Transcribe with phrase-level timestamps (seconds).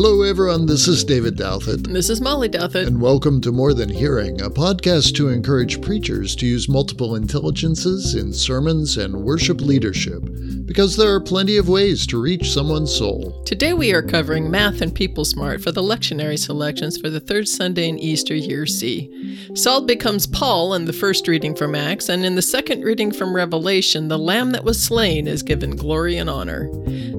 [0.00, 0.66] Hello, everyone.
[0.66, 1.92] This is David Douthit.
[1.92, 2.86] This is Molly Douthit.
[2.86, 8.14] And welcome to More Than Hearing, a podcast to encourage preachers to use multiple intelligences
[8.14, 10.22] in sermons and worship leadership,
[10.66, 13.42] because there are plenty of ways to reach someone's soul.
[13.44, 17.48] Today we are covering Math and People Smart for the lectionary selections for the third
[17.48, 19.50] Sunday in Easter Year C.
[19.56, 23.34] Saul becomes Paul in the first reading from Acts, and in the second reading from
[23.34, 26.70] Revelation, the Lamb that was slain is given glory and honor.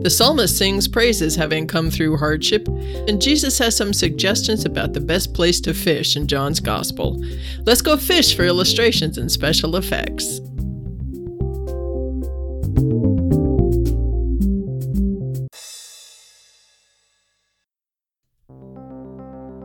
[0.01, 5.01] The psalmist sings praises having come through hardship, and Jesus has some suggestions about the
[5.01, 7.21] best place to fish in John's Gospel.
[7.65, 10.39] Let's go fish for illustrations and special effects.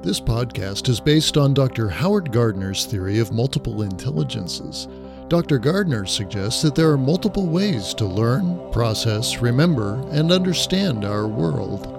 [0.03, 1.89] This podcast is based on Dr.
[1.89, 4.89] Howard Gardner's theory of multiple intelligences.
[5.29, 5.59] Dr.
[5.59, 11.91] Gardner suggests that there are multiple ways to learn, process, remember, and understand our world.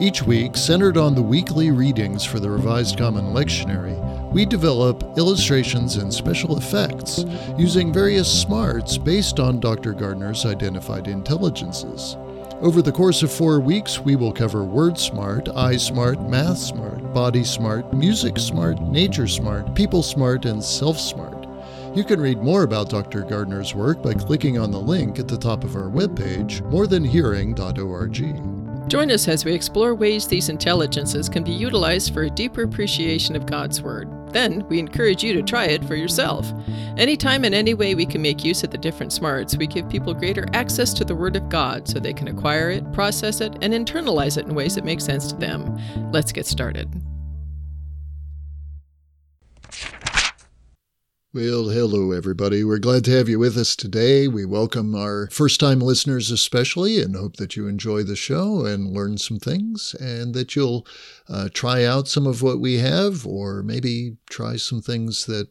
[0.00, 3.96] Each week, centered on the weekly readings for the Revised Common Lectionary,
[4.32, 7.24] we develop illustrations and special effects
[7.56, 9.92] using various smarts based on Dr.
[9.92, 12.16] Gardner's identified intelligences.
[12.60, 17.14] Over the course of four weeks, we will cover Word Smart, Eye Smart, Math Smart,
[17.14, 21.31] Body Smart, Music Smart, Nature Smart, People Smart, and Self Smart.
[21.94, 23.20] You can read more about Dr.
[23.20, 28.88] Gardner's work by clicking on the link at the top of our webpage, morethanhearing.org.
[28.88, 33.36] Join us as we explore ways these intelligences can be utilized for a deeper appreciation
[33.36, 34.08] of God's Word.
[34.32, 36.50] Then, we encourage you to try it for yourself.
[36.96, 40.14] Anytime and any way we can make use of the different smarts, we give people
[40.14, 43.74] greater access to the Word of God so they can acquire it, process it, and
[43.74, 45.78] internalize it in ways that make sense to them.
[46.10, 46.90] Let's get started.
[51.34, 52.62] Well, hello, everybody.
[52.62, 54.28] We're glad to have you with us today.
[54.28, 58.92] We welcome our first time listeners, especially, and hope that you enjoy the show and
[58.92, 60.86] learn some things and that you'll
[61.30, 65.48] uh, try out some of what we have or maybe try some things that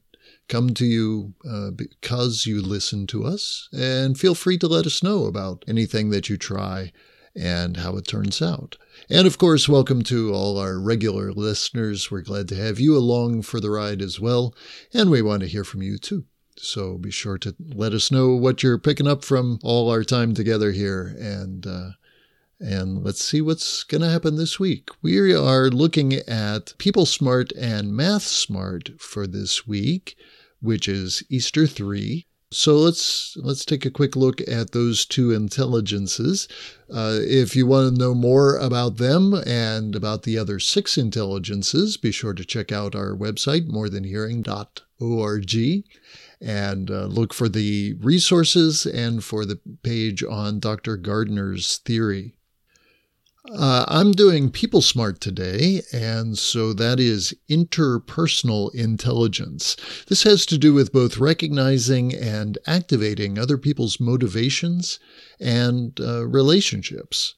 [0.47, 3.67] come to you uh, because you listen to us.
[3.73, 6.91] And feel free to let us know about anything that you try
[7.35, 8.77] and how it turns out.
[9.11, 12.09] And of course, welcome to all our regular listeners.
[12.09, 14.55] We're glad to have you along for the ride as well.
[14.93, 16.23] And we want to hear from you too.
[16.55, 20.33] So be sure to let us know what you're picking up from all our time
[20.33, 21.13] together here.
[21.19, 21.89] And, uh,
[22.61, 24.87] and let's see what's going to happen this week.
[25.01, 30.15] We are looking at People Smart and Math Smart for this week,
[30.61, 32.27] which is Easter 3.
[32.53, 36.49] So let's let's take a quick look at those two intelligences.
[36.93, 41.95] Uh, if you want to know more about them and about the other six intelligences,
[41.95, 45.83] be sure to check out our website morethanhearing.org
[46.41, 50.97] and uh, look for the resources and for the page on Dr.
[50.97, 52.35] Gardner's theory.
[53.49, 59.75] Uh, I'm doing People Smart today, and so that is interpersonal intelligence.
[60.07, 64.99] This has to do with both recognizing and activating other people's motivations
[65.39, 67.33] and uh, relationships.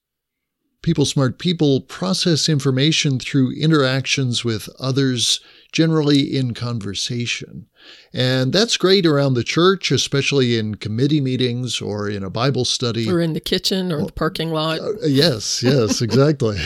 [0.81, 5.39] People Smart people process information through interactions with others,
[5.73, 7.67] generally in conversation.
[8.13, 13.09] And that's great around the church, especially in committee meetings or in a Bible study.
[13.09, 14.79] Or in the kitchen or the parking lot.
[14.79, 16.57] Uh, yes, yes, exactly.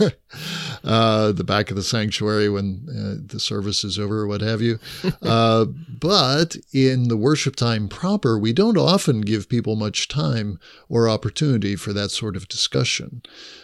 [0.84, 4.60] uh, the back of the sanctuary when uh, the service is over, or what have
[4.60, 4.80] you.
[5.22, 10.58] Uh, but in the worship time proper, we don't often give people much time
[10.88, 13.22] or opportunity for that sort of discussion.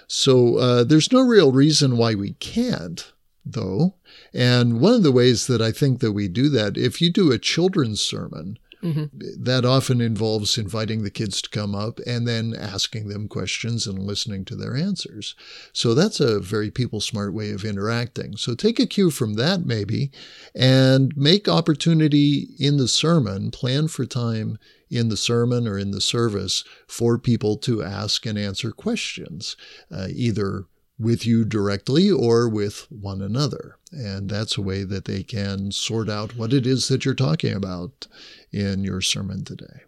[0.08, 3.12] So uh, there's no real reason why we can't
[3.44, 3.94] though.
[4.34, 7.30] And one of the ways that I think that we do that, if you do
[7.30, 9.04] a children's sermon, mm-hmm.
[9.38, 13.98] that often involves inviting the kids to come up and then asking them questions and
[13.98, 15.34] listening to their answers.
[15.72, 18.36] So that's a very people smart way of interacting.
[18.36, 20.10] So take a cue from that maybe
[20.54, 24.58] and make opportunity in the sermon, plan for time
[24.90, 29.56] in the sermon or in the service for people to ask and answer questions,
[29.90, 30.66] uh, either
[31.02, 33.76] with you directly or with one another.
[33.90, 37.52] And that's a way that they can sort out what it is that you're talking
[37.52, 38.06] about
[38.52, 39.82] in your sermon today.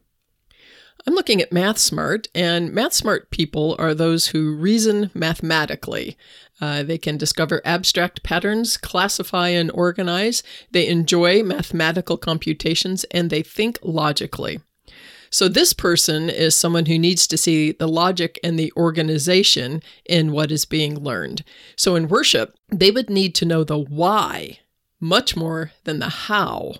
[1.06, 6.16] I'm looking at Math Smart, and Math Smart people are those who reason mathematically.
[6.62, 10.42] Uh, they can discover abstract patterns, classify and organize.
[10.70, 14.60] They enjoy mathematical computations, and they think logically.
[15.34, 20.30] So this person is someone who needs to see the logic and the organization in
[20.30, 21.42] what is being learned.
[21.74, 24.60] So in worship, they would need to know the why
[25.00, 26.74] much more than the how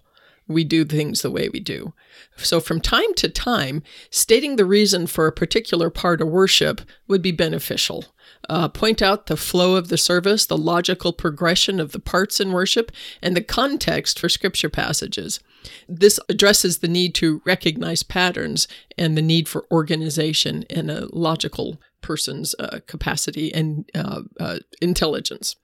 [0.47, 1.95] we do things the way we do.
[2.37, 7.23] So, from time to time, stating the reason for a particular part of worship would
[7.23, 8.05] be beneficial.
[8.49, 12.53] Uh, point out the flow of the service, the logical progression of the parts in
[12.53, 12.93] worship,
[13.23, 15.41] and the context for scripture passages.
[15.89, 18.69] This addresses the need to recognize patterns
[18.99, 25.57] and the need for organization in a logical person's uh, capacity and uh, uh intelligence.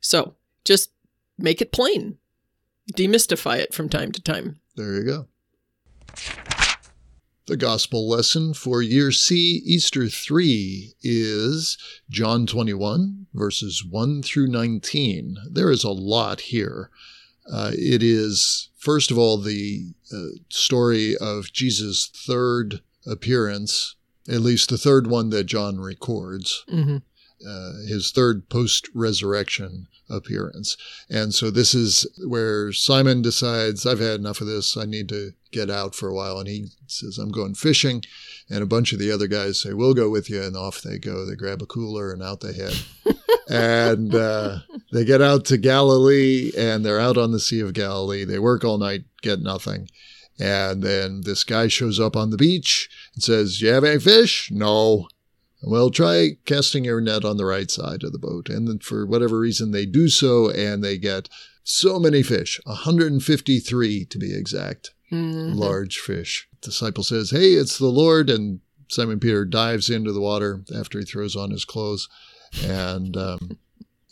[0.00, 0.34] So,
[0.64, 0.90] just
[1.38, 2.18] make it plain
[2.94, 4.60] demystify it from time to time.
[4.76, 5.26] There you go.
[7.46, 11.78] The gospel lesson for year C, Easter 3, is
[12.10, 15.36] John 21, verses 1 through 19.
[15.52, 16.90] There is a lot here.
[17.48, 23.94] Uh, it is, first of all, the uh, story of Jesus' third appearance,
[24.28, 26.64] at least the third one that John records.
[26.68, 26.96] Mm-hmm.
[27.48, 30.76] Uh, his third post resurrection appearance.
[31.10, 34.76] And so this is where Simon decides, I've had enough of this.
[34.76, 36.38] I need to get out for a while.
[36.38, 38.02] And he says, I'm going fishing.
[38.48, 40.42] And a bunch of the other guys say, We'll go with you.
[40.42, 41.26] And off they go.
[41.26, 42.74] They grab a cooler and out they head.
[43.48, 44.58] and uh,
[44.92, 48.24] they get out to Galilee and they're out on the Sea of Galilee.
[48.24, 49.88] They work all night, get nothing.
[50.38, 54.50] And then this guy shows up on the beach and says, You have any fish?
[54.52, 55.08] No.
[55.62, 58.48] Well, try casting your net on the right side of the boat.
[58.48, 61.28] And then for whatever reason, they do so and they get
[61.64, 64.92] so many fish 153 to be exact.
[65.10, 65.58] Mm-hmm.
[65.58, 66.48] Large fish.
[66.60, 68.28] The disciple says, Hey, it's the Lord.
[68.30, 72.08] And Simon Peter dives into the water after he throws on his clothes.
[72.64, 73.58] And um,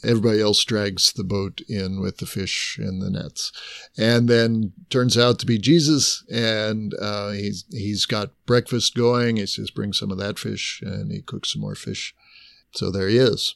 [0.05, 3.53] Everybody else drags the boat in with the fish and the nets,
[3.97, 9.37] and then turns out to be Jesus, and uh, he's he's got breakfast going.
[9.37, 12.15] He says, "Bring some of that fish," and he cooks some more fish.
[12.73, 13.55] So there he is.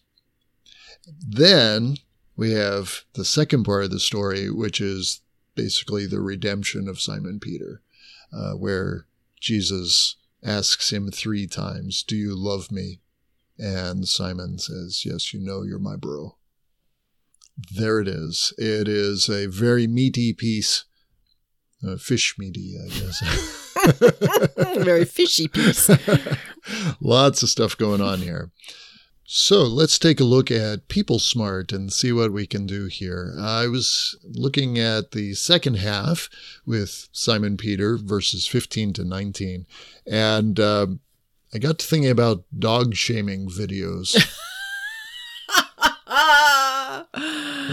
[1.27, 1.97] Then
[2.37, 5.21] we have the second part of the story, which is
[5.55, 7.83] basically the redemption of Simon Peter,
[8.33, 9.07] uh, where
[9.41, 13.01] Jesus asks him three times, Do you love me?
[13.59, 16.37] And Simon says, Yes, you know you're my bro.
[17.75, 18.53] There it is.
[18.57, 20.85] It is a very meaty piece.
[21.87, 23.21] Uh, fish meaty, I guess.
[24.85, 25.89] very fishy piece.
[27.01, 28.51] Lots of stuff going on here.
[29.31, 33.35] So let's take a look at People Smart and see what we can do here.
[33.39, 36.31] I was looking at the second half
[36.65, 39.67] with Simon Peter, verses 15 to 19,
[40.11, 40.87] and uh,
[41.53, 44.17] I got to thinking about dog shaming videos.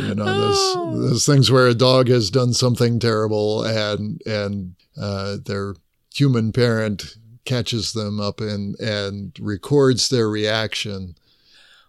[0.10, 0.98] you know those oh.
[1.10, 5.76] those things where a dog has done something terrible and and uh, their
[6.14, 7.16] human parent
[7.46, 11.16] catches them up and and records their reaction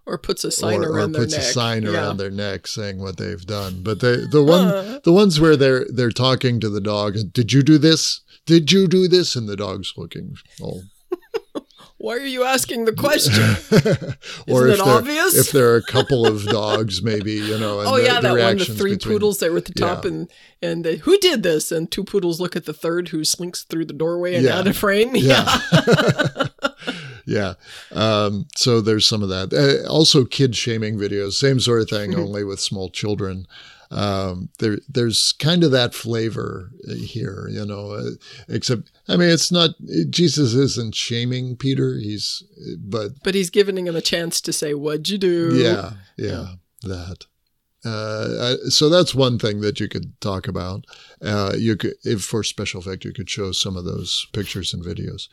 [0.07, 1.51] or puts a sign or, around or puts their neck.
[1.51, 1.91] a sign yeah.
[1.91, 3.83] around their neck saying what they've done.
[3.83, 5.01] But the the one uh.
[5.03, 8.21] the ones where they're they're talking to the dog, did you do this?
[8.47, 9.35] Did you do this?
[9.35, 10.83] And the dog's looking all
[11.99, 13.43] why are you asking the question?
[14.49, 15.35] or Isn't it obvious?
[15.35, 17.81] if there are a couple of dogs, maybe you know.
[17.81, 20.05] oh the, yeah, the that one, the three between, poodles that were at the top,
[20.05, 20.11] yeah.
[20.11, 21.73] and and they, who did this?
[21.73, 24.59] And two poodles look at the third, who slinks through the doorway and yeah.
[24.59, 25.17] out of frame.
[25.17, 25.59] Yeah.
[27.25, 27.55] yeah.
[27.93, 29.53] Um, so there's some of that.
[29.53, 33.47] Uh, also, kid shaming videos, same sort of thing, only with small children
[33.91, 37.93] um, there there's kind of that flavor here, you know.
[37.93, 38.11] Uh,
[38.49, 39.71] except, I mean, it's not
[40.11, 41.97] Jesus isn't shaming Peter.
[41.99, 42.43] He's
[42.79, 47.27] but but he's giving him a chance to say, "What'd you do?" Yeah, yeah, that.
[47.85, 50.85] Uh, so that's one thing that you could talk about.
[51.23, 54.85] Uh, you could, if for special effect, you could show some of those pictures and
[54.85, 55.29] videos.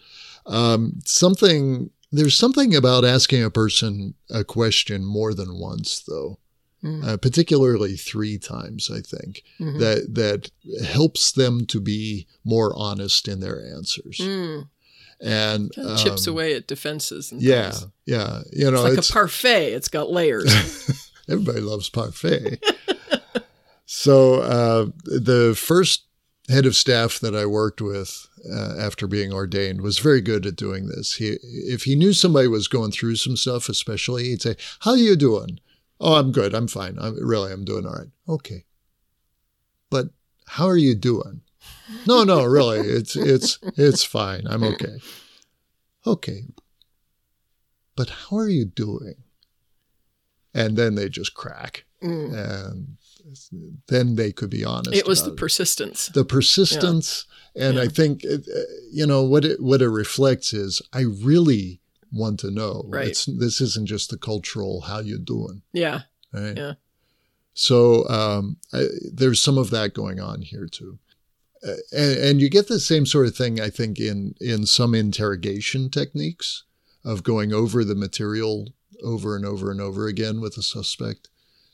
[0.46, 6.38] Um, something there's something about asking a person a question more than once, though
[6.84, 7.04] mm.
[7.04, 9.80] uh, particularly three times, I think, mm-hmm.
[9.80, 10.52] that that
[10.86, 14.18] helps them to be more honest in their answers.
[14.22, 14.70] Mm.
[15.22, 17.32] And um, chips away at defenses.
[17.36, 17.88] yeah, things.
[18.06, 18.42] yeah.
[18.52, 19.74] You know, it's like it's, a parfait.
[19.74, 21.10] It's got layers.
[21.30, 22.62] everybody loves parfait.
[23.86, 26.06] so uh, the first
[26.50, 30.56] head of staff that I worked with uh, after being ordained was very good at
[30.56, 31.16] doing this.
[31.16, 35.16] He, if he knew somebody was going through some stuff, especially, he'd say, "How you
[35.16, 35.60] doing?"
[36.00, 36.54] Oh, I'm good.
[36.54, 36.98] I'm fine.
[37.00, 38.10] I'm really, I'm doing all right.
[38.28, 38.66] Okay.
[39.90, 40.08] But
[40.48, 41.42] how are you doing?
[42.08, 42.80] No, no, really.
[42.98, 44.44] It's, it's, it's fine.
[44.48, 44.98] I'm okay.
[46.06, 46.44] Okay.
[47.96, 49.16] But how are you doing?
[50.54, 51.86] And then they just crack.
[52.04, 52.34] Mm.
[52.34, 52.98] And
[53.88, 54.96] then they could be honest.
[54.96, 55.38] It was the it.
[55.38, 56.08] persistence.
[56.08, 57.26] The persistence.
[57.56, 57.68] Yeah.
[57.68, 57.84] And yeah.
[57.84, 58.38] I think, uh,
[58.92, 61.80] you know, what it, what it reflects is I really
[62.14, 62.86] want to know.
[62.88, 63.08] Right.
[63.10, 65.62] It's, this isn't just the cultural how you doing.
[65.74, 66.02] Yeah.
[66.32, 66.56] Right.
[66.58, 66.74] Yeah.
[67.54, 71.00] So um, I, there's some of that going on here too.
[71.68, 74.96] uh, and, and you get the same sort of thing, I think, in in some
[74.96, 76.64] interrogation techniques
[77.06, 81.28] of going over the material over and over and over again with a suspect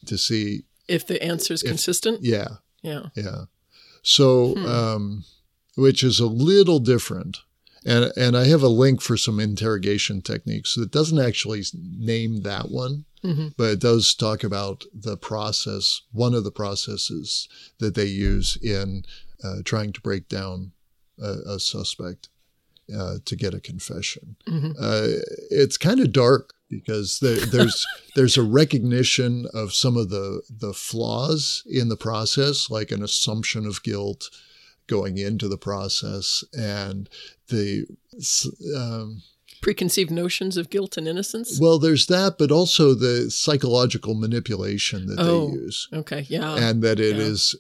[0.06, 2.24] to see if the answer is consistent.
[2.24, 2.48] Yeah,
[2.82, 3.08] Yeah.
[3.16, 3.46] yeah.
[4.02, 4.66] So, Hmm.
[4.66, 5.24] um,
[5.76, 7.38] which is a little different.
[7.86, 12.70] And, and I have a link for some interrogation techniques that doesn't actually name that
[12.70, 13.54] one, Mhm.
[13.58, 17.48] but it does talk about the process, one of the processes
[17.80, 19.04] that they use in
[19.44, 20.72] uh, trying to break down
[21.22, 22.30] a, a suspect
[22.94, 24.36] uh, to get a confession.
[24.48, 24.76] Mhm.
[24.80, 25.22] Uh,
[25.52, 30.74] it's kind of dark because there, there's there's a recognition of some of the the
[30.74, 34.30] flaws in the process, like an assumption of guilt
[34.90, 37.08] going into the process, and
[37.48, 37.86] the
[38.76, 39.22] um,
[39.62, 41.60] Preconceived notions of guilt and innocence.
[41.60, 45.48] well, there's that, but also the psychological manipulation that Oh.
[45.52, 46.26] they use, Okay.
[46.30, 46.56] Yeah.
[46.56, 47.24] and that it yeah.
[47.24, 47.56] is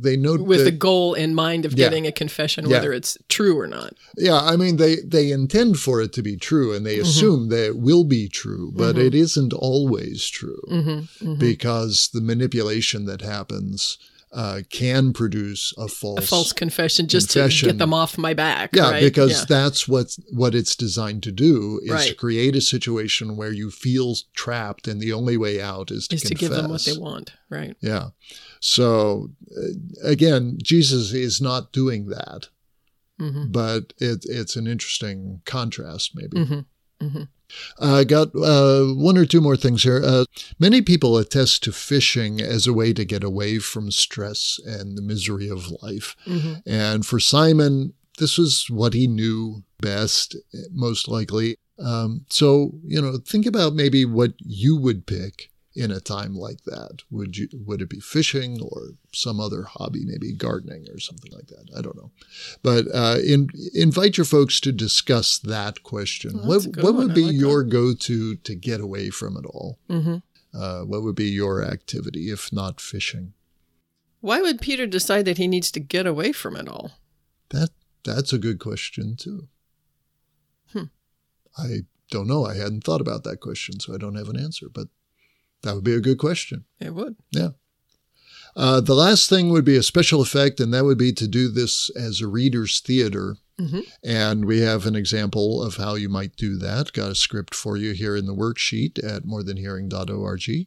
[0.00, 1.86] they note With that, the goal in mind of Yeah.
[1.86, 2.70] getting a confession, Yeah.
[2.78, 3.94] whether it's true or not.
[4.16, 7.02] Yeah, I mean they they intend for it to be true and they Mhm.
[7.02, 9.06] assume that it will be true, but Mhm.
[9.06, 13.98] it isn't always true hmm because the manipulation that happens
[14.34, 16.18] uh, can produce a false.
[16.24, 18.70] A false confession just to get them off my back.
[18.74, 19.00] yeah, right?
[19.00, 19.44] because Yeah.
[19.48, 24.16] that's what what it's designed to do is to create a situation where you feel
[24.34, 27.32] trapped and the only way out is to is to give them what they want.
[27.48, 27.76] Right.
[27.80, 28.08] Yeah.
[28.60, 32.48] So uh, again, Jesus is not doing that,
[33.18, 36.44] hmm but it, it's an interesting contrast, maybe.
[36.44, 36.60] hmm
[37.00, 37.22] hmm
[37.78, 40.02] I got uh, one or two more things here.
[40.04, 40.24] Uh,
[40.58, 45.02] many people attest to fishing as a way to get away from stress and the
[45.02, 46.16] misery of life.
[46.24, 50.36] hmm And for Simon, this was what he knew best,
[50.70, 51.56] most likely.
[51.78, 56.62] Um, so, you know, think about maybe what you would pick in a time like
[56.64, 57.02] that.
[57.10, 61.48] Would you would it be fishing or some other hobby, maybe gardening or something like
[61.48, 61.68] that?
[61.76, 62.10] I don't know.
[62.62, 66.46] But uh, in, invite your folks to discuss that question.
[66.46, 67.06] Well, what what one.
[67.06, 69.78] would be like your go-to to get away from it all?
[69.88, 70.16] hmm
[70.54, 73.34] Uh, what would be your activity if not fishing?
[74.20, 76.92] Why would Peter decide that he needs to get away from it all?
[77.50, 77.70] That
[78.04, 79.48] that's a good question too.
[80.72, 80.84] Hmm.
[81.58, 82.46] I don't know.
[82.46, 84.68] I hadn't thought about that question, so I don't have an answer.
[84.72, 84.88] But
[85.64, 86.64] that would be a good question.
[86.80, 87.16] It would.
[87.32, 87.50] Yeah.
[88.56, 91.48] Uh, the last thing would be a special effect, and that would be to do
[91.48, 93.36] this as a reader's theater.
[93.58, 96.92] hmm And we have an example of how you might do that.
[96.92, 100.66] Got a script for you here in the worksheet at morethanhearing.org.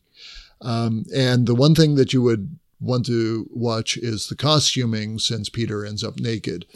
[0.59, 5.49] Um, and the one thing that you would want to watch is the costuming since
[5.49, 6.65] Peter ends up naked.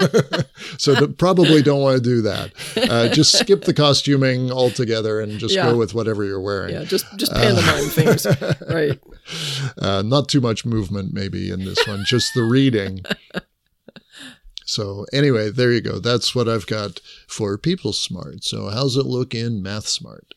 [0.78, 2.52] so th- probably don't want to do that.
[2.76, 5.70] Uh, just skip the costuming altogether and just Yeah.
[5.70, 6.74] go with whatever you're wearing.
[6.74, 6.84] Yeah.
[6.84, 8.26] Just just pantomime things.
[8.68, 8.98] Right.
[9.78, 13.02] Uh, not too much movement, maybe, in this one, just the reading.
[14.64, 15.98] So, anyway, there you go.
[15.98, 18.44] That's what I've got for People Smart.
[18.44, 20.34] So, how's it look in Math Smart?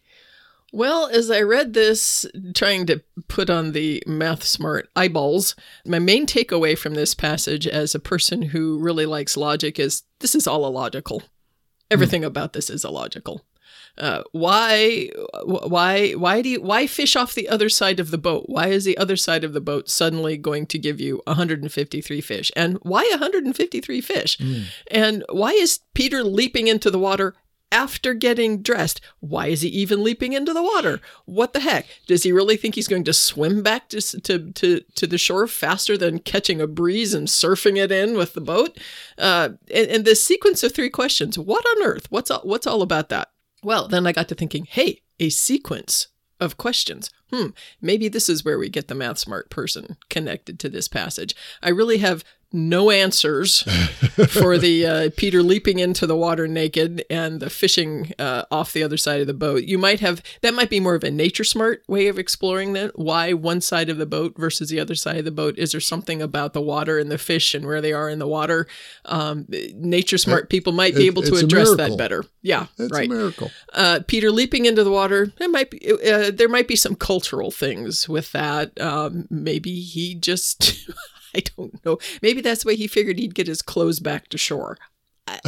[0.74, 2.26] Well, as I read this,
[2.56, 7.94] trying to put on the math smart eyeballs, my main takeaway from this passage as
[7.94, 11.22] a person who really likes logic is this is all illogical.
[11.92, 13.46] Everything about this is illogical.
[14.00, 15.10] Uh, why,
[15.44, 18.46] why, why do you, why fish off the other side of the boat?
[18.48, 22.52] Why is the other side of the boat suddenly going to give you 153 fish?
[22.56, 24.40] And why 153 fish?
[24.90, 27.36] And why is Peter leaping into the water
[27.74, 29.02] after getting dressed?
[29.20, 31.02] Why is he even leaping into the water?
[31.26, 31.88] What the heck?
[32.06, 35.48] Does he really think he's going to swim back to, to, to, to the shore
[35.48, 38.80] faster than catching a breeze and surfing it in with the boat?
[39.18, 42.06] Uh, and, and this sequence of three questions, what on earth?
[42.12, 43.32] What's all, what's all about that?
[43.64, 46.08] Well, then I got to thinking, hey, a sequence
[46.40, 47.10] of questions.
[47.32, 47.48] Hmm,
[47.82, 51.36] maybe this is where we get the math smart person connected to this passage.
[51.64, 53.62] I really have no answers
[54.30, 58.84] for the uh, Peter leaping into the water naked and the fishing uh, off the
[58.84, 59.64] other side of the boat.
[59.64, 62.98] You might have that might be more of a nature smart way of exploring that.
[62.98, 65.58] Why one side of the boat versus the other side of the boat?
[65.58, 68.28] Is there something about the water and the fish and where they are in the
[68.28, 68.68] water?
[69.06, 72.24] Um, nature smart people might be it- able to address that better.
[72.44, 73.52] Yeah, It's right a miracle.
[73.74, 75.32] uh, Peter leaping into the water.
[75.40, 78.80] There might be uh, there might be some cultural things with that.
[78.80, 80.88] Um, maybe he just
[81.36, 81.98] I don't know.
[82.22, 84.78] Maybe that's the way he figured he'd get his clothes back to shore.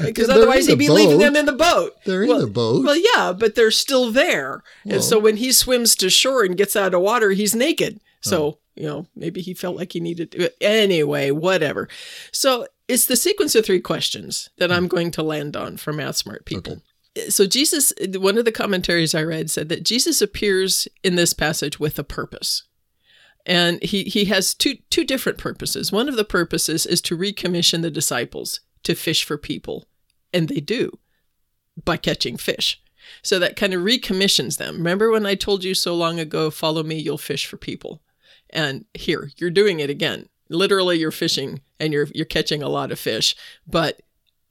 [0.00, 1.94] Because otherwise he'd be leaving them in the boat.
[2.04, 2.84] They're in the boat.
[2.84, 4.62] Well, yeah, but they're still there.
[4.84, 8.00] Well- and so when he swims to shore and gets out of water, he's naked.
[8.20, 8.58] So, Oh.
[8.76, 10.50] you know, maybe he felt like he needed to.
[10.62, 11.88] Anyway, whatever.
[12.32, 14.88] So it's the sequence of three questions that I'm hmm.
[14.88, 16.82] going to land on for Math Smart people.
[17.28, 21.80] So, Jesus, one of the commentaries I read said that Jesus appears in this passage
[21.80, 22.62] with a purpose.
[23.48, 25.90] And he, he has two, two different purposes.
[25.90, 29.88] One of the purposes is to recommission the disciples to fish for people.
[30.34, 30.98] And they do
[31.82, 32.80] by catching fish.
[33.22, 34.76] So that kind of recommissions them.
[34.76, 38.02] Remember when I told you so long ago, follow me, you'll fish for people.
[38.50, 40.28] And here, you're doing it again.
[40.50, 43.36] Literally, you're fishing and you're you're catching a lot of fish.
[43.66, 44.02] But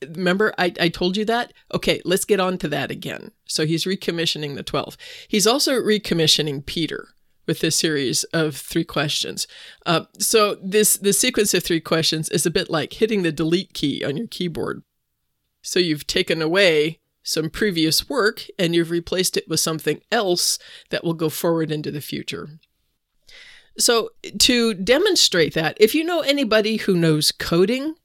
[0.01, 1.53] remember, I, I told you that?
[1.73, 3.31] Okay, let's get on to that again.
[3.45, 4.97] So he's recommissioning the 12.
[5.27, 7.09] He's also recommissioning Peter
[7.47, 9.47] with this series of three questions.
[9.85, 13.73] Uh, so this the sequence of three questions is a bit like hitting the delete
[13.73, 14.83] key on your keyboard.
[15.61, 20.59] So you've taken away some previous work and you've replaced it with something else
[20.91, 22.59] that will go forward into the future.
[23.77, 27.95] So, to demonstrate that, if you know anybody who knows coding,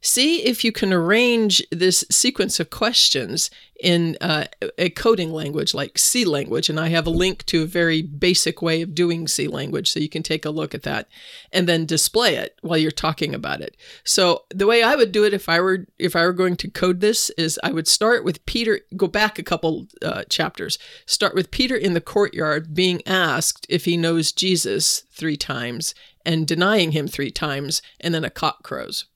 [0.00, 3.50] see if you can arrange this sequence of questions
[3.82, 4.44] in uh,
[4.76, 6.68] a coding language like C language.
[6.68, 10.00] And I have a link to a very basic way of doing C language, so
[10.00, 11.08] you can take a look at that
[11.52, 13.76] and then display it while you're talking about it.
[14.04, 16.70] So the way I would do it if I were if I were going to
[16.70, 21.34] code this is I would start with Peter, go back a couple uh, chapters, start
[21.34, 26.92] with Peter in the courtyard being asked if he knows Jesus three times and denying
[26.92, 29.06] him three times, and then a cock crows.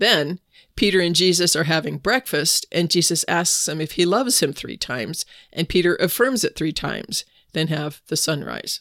[0.00, 0.40] Then
[0.74, 4.78] Peter and Jesus are having breakfast, and Jesus asks him if he loves him three
[4.78, 7.24] times, and Peter affirms it three times.
[7.52, 8.80] Then have the sunrise.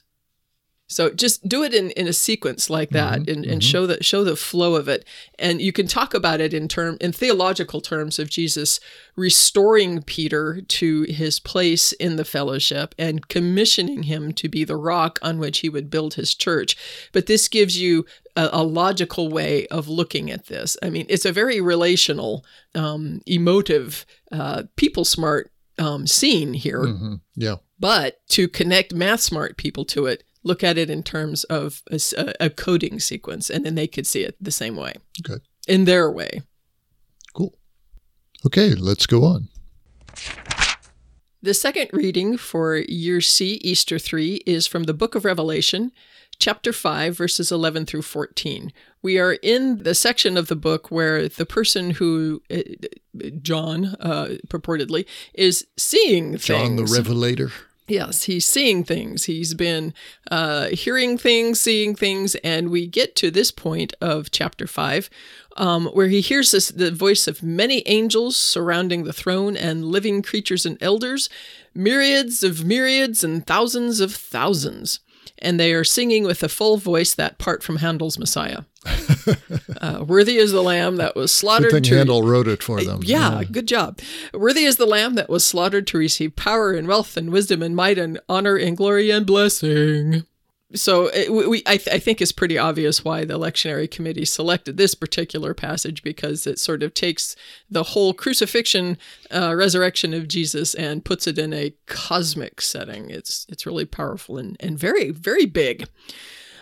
[0.92, 3.70] So just do it in, in a sequence like that mm-hmm, and, and mm-hmm.
[3.70, 5.06] show the show the flow of it.
[5.38, 8.80] And you can talk about it in term in theological terms of Jesus
[9.16, 15.20] restoring Peter to his place in the fellowship and commissioning him to be the rock
[15.22, 16.76] on which he would build his church.
[17.12, 18.06] But this gives you
[18.40, 20.78] a, a logical way of looking at this.
[20.82, 26.84] I mean, it's a very relational, um, emotive, uh, people smart um, scene here.
[26.84, 27.16] Mm-hmm.
[27.36, 27.56] Yeah.
[27.80, 32.00] But to connect math smart people to it, look at it in terms of a,
[32.40, 34.94] a, coding sequence, and then they could see it the same way.
[35.26, 35.42] Okay.
[35.68, 36.42] In their way.
[37.34, 37.54] Cool.
[38.46, 39.50] Okay, let's go on.
[41.42, 45.92] The second reading for Year C, Easter 3, is from the book of Revelation,
[46.40, 48.72] chapter 5, verses 11 through 14.
[49.02, 52.62] We are in the section of the book where the person who, uh,
[53.42, 56.46] John, uh, purportedly, is seeing things.
[56.46, 57.52] John the Revelator.
[57.88, 59.24] Yes, he's seeing things.
[59.24, 59.96] He's been
[60.30, 65.10] uh, hearing things, seeing things, and we get to this point of chapter five,
[65.58, 70.22] um, where he hears this, the voice of many angels surrounding the throne and living
[70.22, 71.30] creatures and elders,
[71.74, 75.00] myriads of myriads and thousands of thousands
[75.42, 78.64] and they are singing with a full voice that part from Handel's Messiah.
[79.82, 81.72] uh, worthy is the lamb that was slaughtered.
[81.72, 83.02] Good thing to, Handel wrote it for them.
[83.04, 84.00] Yeah, yeah, good job.
[84.34, 87.76] Worthy is the lamb that was slaughtered to receive power and wealth and wisdom and
[87.76, 90.26] might and honor and glory and blessing
[90.76, 94.78] so it, we, I, th- I, think it's pretty obvious why the lectionary committee selected
[94.78, 97.36] this particular passage because it sort of takes
[97.72, 98.98] the whole crucifixion,
[99.34, 103.10] uh, resurrection of Jesus and puts it in a cosmic setting.
[103.10, 105.88] It's it's really powerful and, and very very big.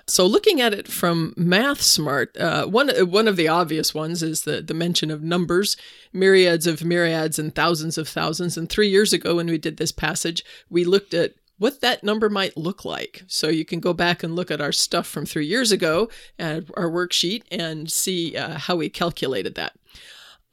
[0.09, 4.43] So looking at it from Math Smart, uh, one one of the obvious ones is
[4.43, 5.75] the the mention of numbers,
[6.13, 8.55] myriads of myriads and thousands of thousands.
[8.55, 12.29] And three years ago, when we did this passage, we looked at what that number
[12.29, 13.23] might look like.
[13.27, 16.69] So you can go back and look at our stuff from three years ago, and
[16.75, 19.73] our worksheet, and see uh, how we calculated that.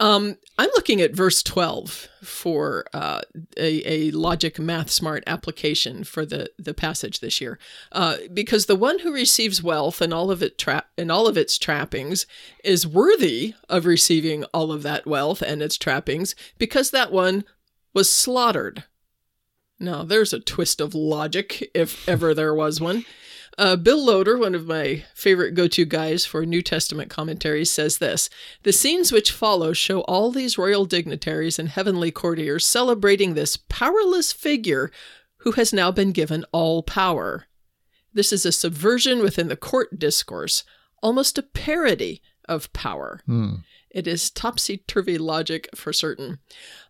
[0.00, 3.20] Um, I'm looking at verse 12 for uh,
[3.56, 7.60] a, a, logic math smart application for the, the passage this year,
[7.92, 11.36] uh, because the one who receives wealth and all of it tra- and all of
[11.36, 12.26] its trappings
[12.64, 17.44] is worthy of receiving all of that wealth and its trappings, because that one
[17.94, 18.82] was slaughtered
[19.78, 23.04] now, there's a twist of logic, if ever there was one.
[23.56, 27.98] Uh, Bill Loader, one of my favorite go to guys for New Testament commentaries, says
[27.98, 28.28] this
[28.62, 34.32] The scenes which follow show all these royal dignitaries and heavenly courtiers celebrating this powerless
[34.32, 34.90] figure
[35.38, 37.46] who has now been given all power.
[38.12, 40.64] This is a subversion within the court discourse,
[41.02, 43.20] almost a parody of power.
[43.26, 43.56] Hmm.
[43.90, 46.38] It is topsy turvy logic for certain.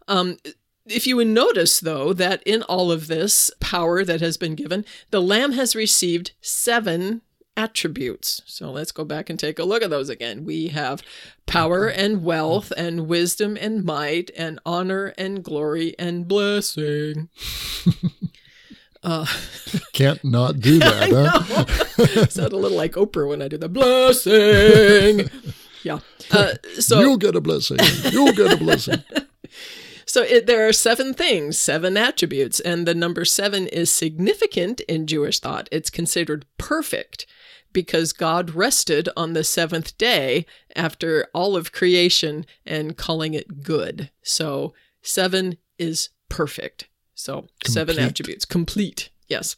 [0.08, 0.38] Um,
[0.86, 4.84] if you would notice, though, that in all of this power that has been given,
[5.10, 7.22] the Lamb has received seven
[7.56, 8.42] attributes.
[8.46, 10.44] So let's go back and take a look at those again.
[10.44, 11.02] We have
[11.46, 17.28] power and wealth and wisdom and might and honor and glory and blessing.
[19.06, 19.26] Uh,
[19.92, 21.10] Can't not do that,
[22.08, 22.26] huh?
[22.30, 25.28] Sound a little like Oprah when I do the blessing.
[25.82, 25.98] Yeah.
[26.30, 27.76] Uh, so you'll get a blessing.
[28.10, 29.04] You'll get a blessing.
[30.14, 35.08] So it, there are seven things, seven attributes, and the number seven is significant in
[35.08, 35.68] Jewish thought.
[35.72, 37.26] It's considered perfect
[37.72, 40.46] because God rested on the seventh day
[40.76, 44.12] after all of creation and calling it good.
[44.22, 44.72] So
[45.02, 46.86] seven is perfect.
[47.16, 49.10] So seven attributes, complete.
[49.26, 49.56] Yes.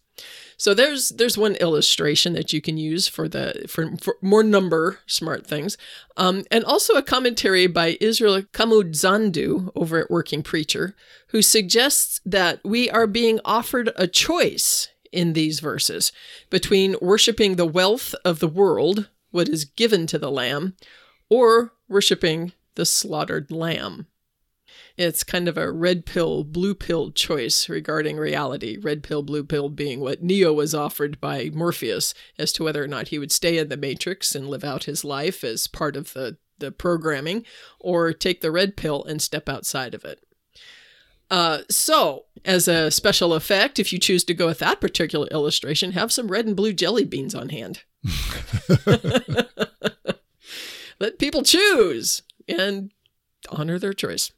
[0.59, 5.01] So there's there's one illustration that you can use for the for, for more number
[5.07, 5.77] smart things,
[6.17, 10.95] um, and also a commentary by Israel Kamudzandu over at Working Preacher,
[11.29, 16.11] who suggests that we are being offered a choice in these verses
[16.51, 20.75] between worshiping the wealth of the world, what is given to the Lamb,
[21.29, 24.07] or worshiping the slaughtered Lamb.
[24.97, 28.79] It's kind of a red pill, blue pill choice regarding reality.
[28.79, 32.89] Red pill, blue pill being what Neo was offered by Morpheus as to whether or
[32.89, 36.15] not he would stay in the Matrix and live out his life as part of
[36.15, 37.45] the, the programming,
[37.79, 40.25] or take the red pill and step outside of it.
[41.31, 45.93] Uh, so, as a special effect, if you choose to go with that particular illustration,
[45.93, 47.83] have some red and blue jelly beans on hand.
[50.99, 52.93] Let people choose and
[53.51, 54.31] honor their choice.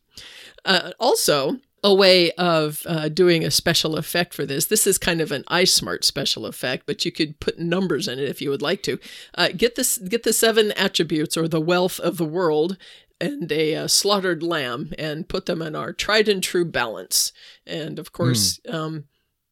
[0.69, 4.67] Uh, also, a way of uh, doing a special effect for this.
[4.67, 8.19] This is kind of an Eye Smart special effect, but you could put numbers in
[8.19, 8.99] it if you would like to.
[9.35, 12.77] Uh, get this, get the seven attributes or the wealth of the world,
[13.19, 17.33] and a uh, slaughtered lamb, and put them in our tried and true balance.
[17.67, 19.05] And of course, um,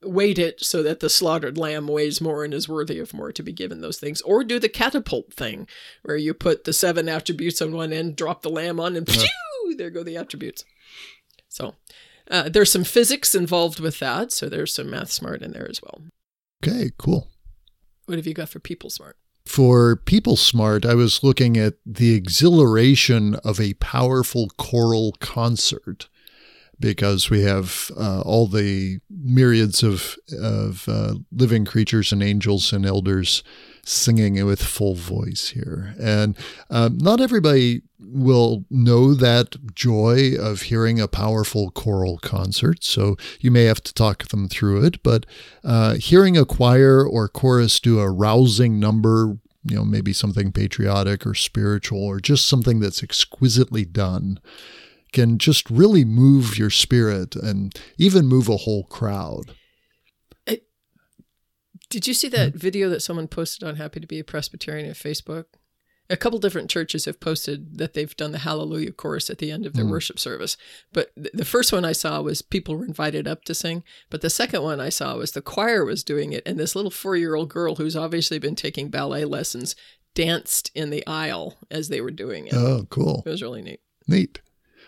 [0.02, 3.42] weight it so that the slaughtered lamb weighs more and is worthy of more to
[3.42, 4.20] be given those things.
[4.20, 5.66] Or do the catapult thing,
[6.02, 9.26] where you put the seven attributes on one end, drop the lamb on, and phew,
[9.76, 10.64] there go the attributes.
[11.48, 11.74] So
[12.30, 15.80] uh, there's some physics involved with that, so there's some math smart in there as
[15.82, 16.02] well.
[16.64, 17.28] Okay, cool.
[18.06, 19.16] What have you got for people smart?
[19.46, 26.09] For People Smart, I was looking at the exhilaration of a powerful choral concert
[26.80, 32.85] because we have uh, all the myriads of, of uh, living creatures and angels and
[32.85, 33.44] elders
[33.87, 35.94] singing with full voice here.
[36.01, 36.37] And
[36.70, 43.51] um, not everybody will know that joy of hearing a powerful choral concert, so you
[43.51, 45.03] may have to talk them through it.
[45.03, 45.25] But
[45.64, 51.25] uh, hearing a choir or chorus do a rousing number, you know, maybe something patriotic
[51.25, 54.40] or spiritual or just something that's exquisitely done
[55.12, 59.55] can just really move your spirit and even move a whole crowd.
[61.88, 64.96] Did you see that video that someone posted on Happy to Be a Presbyterian at
[64.96, 65.44] Facebook?
[66.09, 69.66] A couple different churches have posted that they've done the Hallelujah chorus at the end
[69.66, 69.90] of their hmm.
[69.90, 70.57] worship service.
[70.92, 73.83] But th- the first one I saw was people were invited up to sing.
[74.09, 76.92] But the second one I saw was the choir was doing it, and this little
[76.92, 79.75] four year old girl who's obviously been taking ballet lessons
[80.14, 82.55] danced in the aisle as they were doing it.
[82.55, 83.25] Oh, cool.
[83.27, 83.81] It was really neat.
[84.07, 84.40] Neat.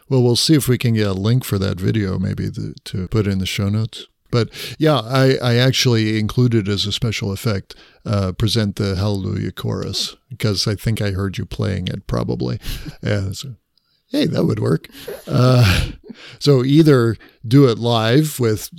[0.09, 3.09] Well, we'll see if we can get a link for that video, maybe the, to
[3.09, 4.07] put in the show notes.
[4.31, 10.17] But yeah, I, I actually included as a special effect uh, present the Hallelujah chorus
[10.29, 12.59] because I think I heard you playing it probably.
[13.03, 13.55] Yeah, so,
[14.11, 14.89] hey, that would work.
[15.27, 15.91] Uh,
[16.39, 17.17] so either
[17.47, 18.71] do it live with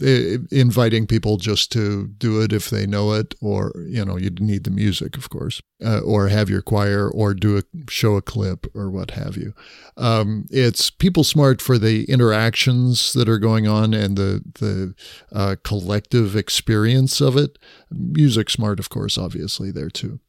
[0.52, 4.64] inviting people just to do it if they know it, or you know you need
[4.64, 8.68] the music, of course, uh, or have your choir, or do a show a clip
[8.76, 9.54] or what have you.
[9.98, 14.96] Um, it's people smart for the interactions that are going on and the the
[15.32, 17.58] uh, collective experience of it.
[17.92, 20.20] Music smart, of course, obviously there too.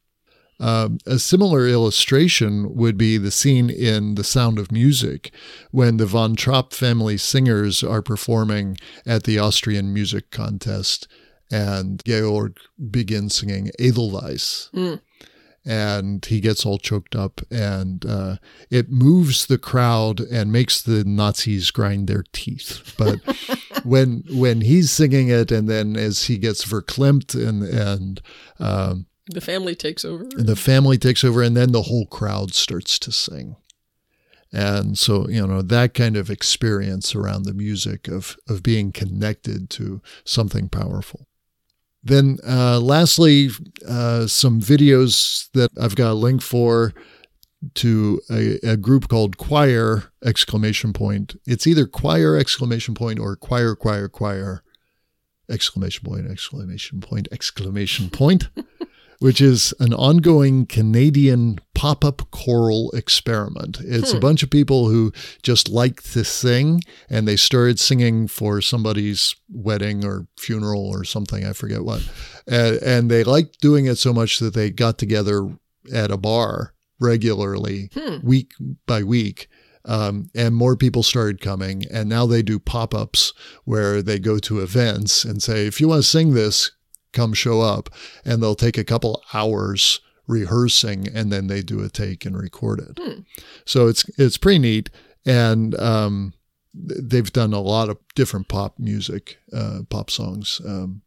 [0.61, 5.33] Um, a similar illustration would be the scene in The Sound of Music
[5.71, 11.07] when the Von Trapp family singers are performing at the Austrian music contest
[11.51, 12.57] and Georg
[12.89, 14.69] begins singing Edelweiss.
[14.73, 15.01] Mm.
[15.63, 18.37] And he gets all choked up, and uh,
[18.71, 22.95] it moves the crowd and makes the Nazis grind their teeth.
[22.97, 23.19] But
[23.83, 28.21] when when he's singing it, and then as he gets verklempt and and
[28.59, 30.23] um, The family takes over.
[30.23, 33.55] and the family takes over and then the whole crowd starts to sing.
[34.53, 39.69] And so you know that kind of experience around the music of of being connected
[39.71, 41.27] to something powerful.
[42.03, 43.49] Then uh, lastly
[43.87, 46.93] uh, some videos that i've got a link for
[47.75, 51.39] to a, a group called choir exclamation point.
[51.45, 54.63] It's either choir exclamation point or choir choir choir
[55.49, 58.49] exclamation point exclamation point exclamation point
[59.21, 63.77] which is an ongoing Canadian pop up choral experiment.
[63.81, 68.61] It's a bunch of people who just like to sing and they started singing for
[68.61, 72.01] somebody's wedding or funeral or something, I forget what.
[72.47, 75.47] And, and they liked doing it so much that they got together
[75.93, 77.91] at a bar regularly,
[78.23, 78.53] week
[78.87, 79.47] by week.
[79.85, 81.85] Um, and more people started coming.
[81.93, 83.33] And now they do pop ups
[83.65, 86.71] where they go to events and say, if you want to sing this,
[87.13, 87.89] come show up
[88.25, 92.79] and they'll take a couple hours rehearsing and then they do a take and record
[92.79, 93.23] it.
[93.65, 94.89] So it's it's pretty neat
[95.25, 96.33] and um,
[96.73, 100.61] they've done a lot of different pop music, uh, pop songs.
[100.65, 101.01] Um,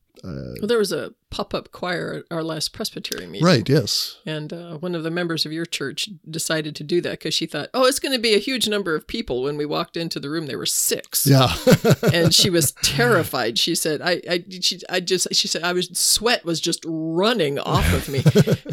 [0.60, 3.44] Well, there was a pop up choir at our last Presbytery meeting.
[3.44, 4.18] right, yes.
[4.24, 7.44] And uh, one of the members of your church decided to do that because she
[7.44, 9.42] thought, oh, it's going to be a huge number of people.
[9.42, 11.26] When we walked into the room, there were six.
[11.26, 11.52] Yeah.
[12.12, 13.58] and she was terrified.
[13.58, 17.58] She said, I, I, she, I just, she said, I was, sweat was just running
[17.58, 18.22] off of me.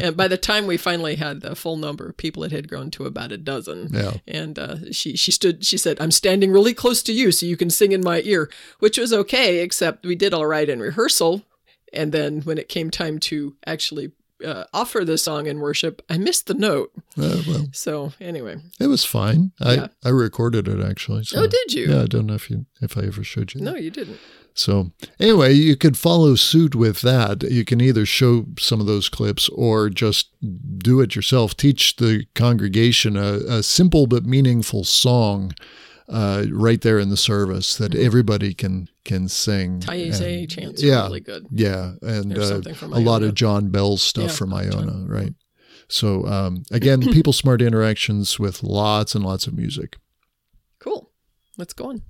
[0.00, 2.92] and by the time we finally had the full number of people, it had grown
[2.92, 3.88] to about a dozen.
[3.90, 4.12] Yeah.
[4.28, 7.56] And uh, she, she stood, she said, I'm standing really close to you so you
[7.56, 8.48] can sing in my ear,
[8.78, 11.42] which was okay, except we did all right in rehearsal.
[11.92, 14.12] And then when it came time to actually
[14.44, 16.90] uh, offer the song in worship, I missed the note.
[17.16, 19.52] Uh, well, So anyway, it was fine.
[19.60, 19.86] I, Yeah.
[20.04, 21.24] I recorded it actually.
[21.24, 21.42] So.
[21.42, 21.86] oh, did you?
[21.92, 23.60] Yeah, I don't know if you if I ever showed you.
[23.60, 23.70] that.
[23.70, 24.18] No, you didn't.
[24.54, 27.42] So anyway, you could follow suit with that.
[27.44, 30.28] You can either show some of those clips or just
[30.78, 31.56] do it yourself.
[31.56, 35.54] Teach the congregation a, a simple but meaningful song
[36.08, 39.80] uh, right there in the service that everybody can can sing.
[39.80, 41.02] Taizé And- chants yeah.
[41.02, 41.46] are really good.
[41.50, 44.54] Yeah, and uh, a lot of John Bell's stuff Yeah, from.
[44.54, 45.34] Iona, right?
[45.88, 49.96] So um, again, people smart interactions with lots and lots of music.
[50.78, 51.10] Cool.
[51.58, 52.02] Let's go on.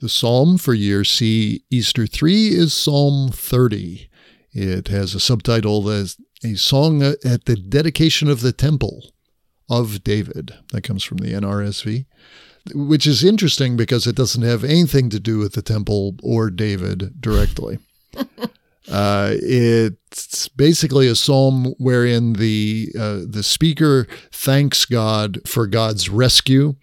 [0.00, 4.08] The psalm for year C Easter 3 is Psalm 30.
[4.52, 9.12] It has a subtitle as a song at the dedication of the temple
[9.70, 10.54] of David.
[10.72, 12.04] That comes from the NRSV,
[12.74, 17.20] which is interesting because it doesn't have anything to do with the temple or David
[17.20, 17.78] directly.
[18.90, 26.74] Uh, it's basically a psalm wherein the uh, the speaker thanks God for God's rescue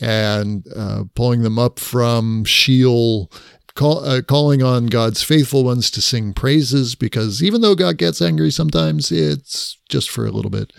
[0.00, 3.30] and uh, pulling them up from Sheol,
[3.74, 8.20] call, uh, calling on God's faithful ones to sing praises because even though God gets
[8.20, 10.72] angry sometimes, it's just for a little bit,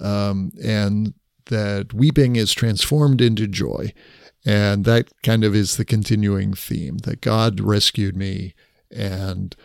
[0.00, 1.14] um, and
[1.46, 3.92] that weeping is transformed into joy.
[4.46, 8.54] And that kind of is the continuing theme that God rescued me
[8.90, 9.56] and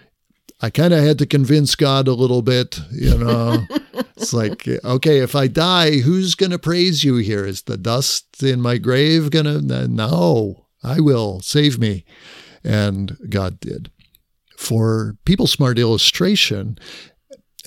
[0.62, 3.66] I kind of had to convince God a little bit, you know.
[4.18, 7.46] it's like, okay, if I die, who's going to praise you here?
[7.46, 9.88] Is the dust in my grave going to?
[9.88, 11.40] No, I will.
[11.42, 12.04] Save me.
[12.64, 13.90] And God did.
[14.58, 16.78] For People Smart illustration,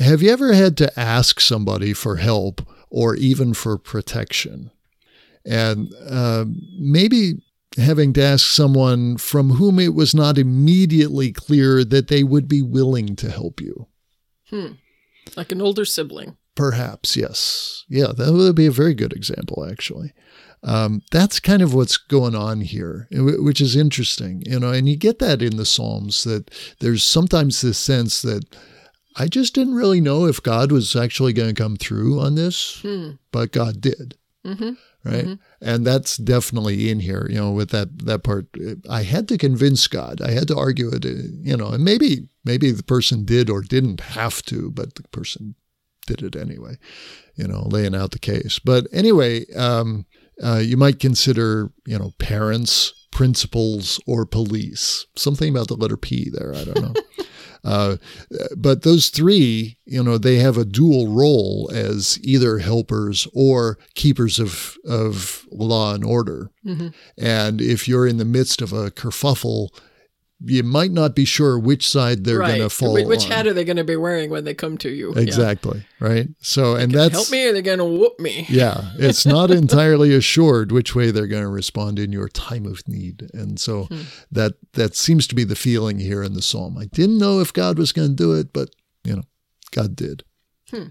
[0.03, 4.71] have you ever had to ask somebody for help or even for protection?
[5.45, 6.45] And uh,
[6.79, 7.43] maybe
[7.77, 12.63] having to ask someone from whom it was not immediately clear that they would be
[12.63, 13.87] willing to help you.
[14.51, 14.73] Hmm.
[15.37, 16.37] Like an older sibling.
[16.55, 17.85] Perhaps, yes.
[17.89, 20.13] Yeah, that would be a very good example, actually.
[20.63, 24.97] Um, that's kind of what's going on here, which is interesting, you know, and you
[24.97, 28.45] get that in the Psalms that there's sometimes this sense that
[29.17, 32.81] I just didn't really know if God was actually going to come through on this,
[32.83, 33.13] Hmm.
[33.31, 34.17] but God did.
[34.45, 34.73] Mm-hmm.
[35.05, 35.39] right?
[35.61, 38.47] And that's definitely in here you know with that that part.
[38.91, 40.21] I had to convince god.
[40.21, 44.01] I had to argue it you know and maybe maybe the person did or didn't
[44.01, 45.55] have to but the person
[46.09, 46.75] did it anyway
[47.37, 48.59] you know laying out the case.
[48.59, 50.07] But anyway um,
[50.43, 55.07] uh, you might consider you know parents principals or police.
[55.15, 56.95] Something about the letter p there i don't know
[57.65, 57.97] Uh,
[58.57, 64.39] but those three, you know, they have a dual role as either helpers or keepers
[64.39, 66.51] of, of law and order.
[66.67, 66.89] Mm-hmm.
[67.19, 69.69] And if you're in the midst of a kerfuffle,
[70.45, 72.49] you might not be sure which side they're right.
[72.49, 73.31] going to fall Wh- Which on.
[73.31, 75.13] hat are they going to be wearing when they come to you?
[75.15, 75.23] Yeah.
[75.23, 76.29] exactly right.
[76.41, 78.47] So, and that's help me or they're going to whoop me.
[78.49, 82.87] yeah, it's not entirely assured which way they're going to respond in your time of
[82.89, 83.31] need.
[83.33, 84.03] And so hmm.
[84.31, 86.79] that that seems to be the feeling here in the psalm.
[86.79, 88.71] I didn't know if God was going to do it, but
[89.05, 89.23] you know,
[89.71, 90.25] God did.
[90.71, 90.89] Hmm.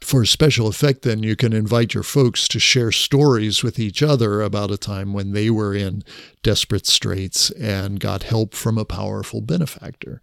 [0.00, 4.02] For a special effect, then you can invite your folks to share stories with each
[4.02, 6.02] other about a time when they were in
[6.42, 10.22] desperate straits and got help from a powerful benefactor.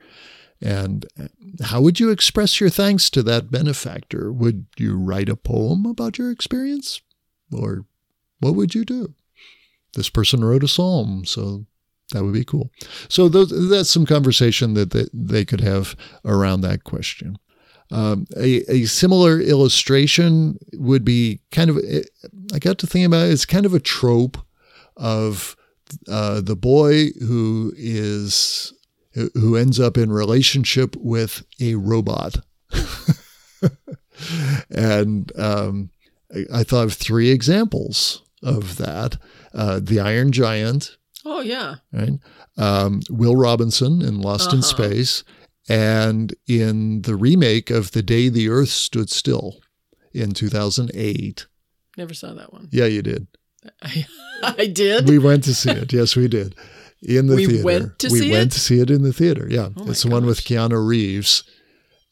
[0.60, 1.06] And
[1.64, 4.32] how would you express your thanks to that benefactor?
[4.34, 7.02] Would you write a poem about your experience?
[7.52, 7.86] Or
[8.40, 9.14] what would you do?
[9.94, 11.66] This person wrote a psalm, so
[12.12, 12.72] that would be cool.
[13.10, 17.38] So those, that's some conversation that they, they could have around that question.
[17.92, 21.78] Um, a, a similar illustration would be kind of,
[22.54, 24.38] I got to think about it, it's kind of a trope
[24.98, 25.56] of
[26.10, 28.74] uh, the boy who is
[29.34, 32.38] who ends up in relationship with a robot.
[34.70, 35.90] and um,
[36.54, 39.18] I, thought of three examples of that:
[39.54, 41.76] uh, the Iron Giant, Oh, yeah.
[41.92, 42.20] right?
[42.58, 44.68] Um, Will Robinson in Lost in Uh-huh.
[44.68, 45.24] Space,
[45.70, 49.58] And in the remake of The Day the Earth Stood Still
[50.14, 51.46] in 2008.
[51.98, 52.70] Never saw that one.
[52.72, 53.28] Yeah, you did.
[53.82, 54.06] I,
[54.44, 55.08] I did.
[55.10, 55.92] We went to see it.
[55.92, 56.56] Yes, we did.
[57.02, 57.64] In the We theater.
[57.64, 58.52] went to we see went it?
[58.54, 59.48] to see it in the theater.
[59.50, 59.70] Yeah.
[59.78, 60.42] Oh it's the one with.
[60.42, 61.44] Keanu Reeves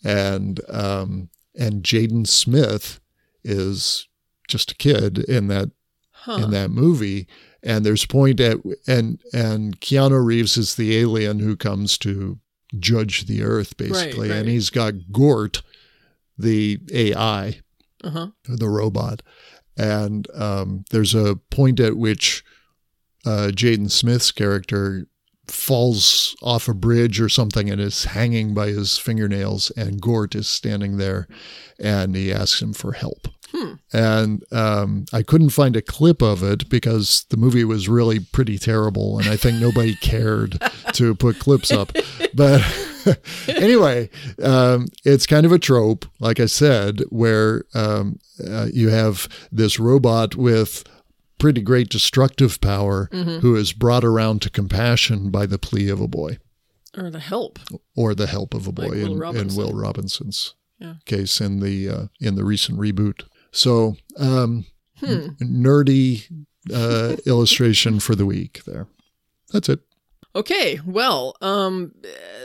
[0.03, 2.99] and um and Jaden Smith
[3.43, 4.07] is
[4.47, 5.71] just a kid in that
[6.11, 6.41] Huh.
[6.43, 7.27] in that movie.
[7.63, 12.39] And there's a point at and and Keanu Reeves is the alien who comes to
[12.79, 14.29] judge the earth basically.
[14.29, 14.37] right.
[14.37, 15.61] And he's got Gort,
[16.37, 17.59] the AI,
[18.03, 18.27] Uh-huh.
[18.47, 19.21] the robot.
[19.77, 22.43] And um, there's a point at which
[23.25, 25.07] uh, Jaden Smith's character
[25.47, 30.47] falls off a bridge or something and is hanging by his fingernails, and Gort is
[30.47, 31.27] standing there
[31.79, 33.27] and he asks him for help.
[33.57, 33.73] Hmm.
[33.93, 38.57] And um, I couldn't find a clip of it because the movie was really pretty
[38.57, 40.59] terrible, and I think nobody cared
[40.93, 41.93] to put clips up.
[42.33, 42.61] But
[43.47, 44.09] anyway,
[44.43, 49.79] um, it's kind of a trope, like I said, where um, uh, you have this
[49.79, 50.83] robot with
[51.37, 53.39] pretty great destructive power Mm-hmm.
[53.39, 56.39] who is brought around to compassion by the plea of a boy
[56.97, 57.59] Or the help.
[57.95, 60.95] or the help of a boy Like Will in, in Will Robinson's Yeah.
[61.05, 63.23] case in the uh, in the recent reboot.
[63.55, 64.65] So um,
[64.99, 65.27] Hmm.
[65.41, 66.23] nerdy
[66.73, 68.87] uh, illustration for the week there.
[69.51, 69.79] That's it.
[70.35, 71.93] Okay, well, um,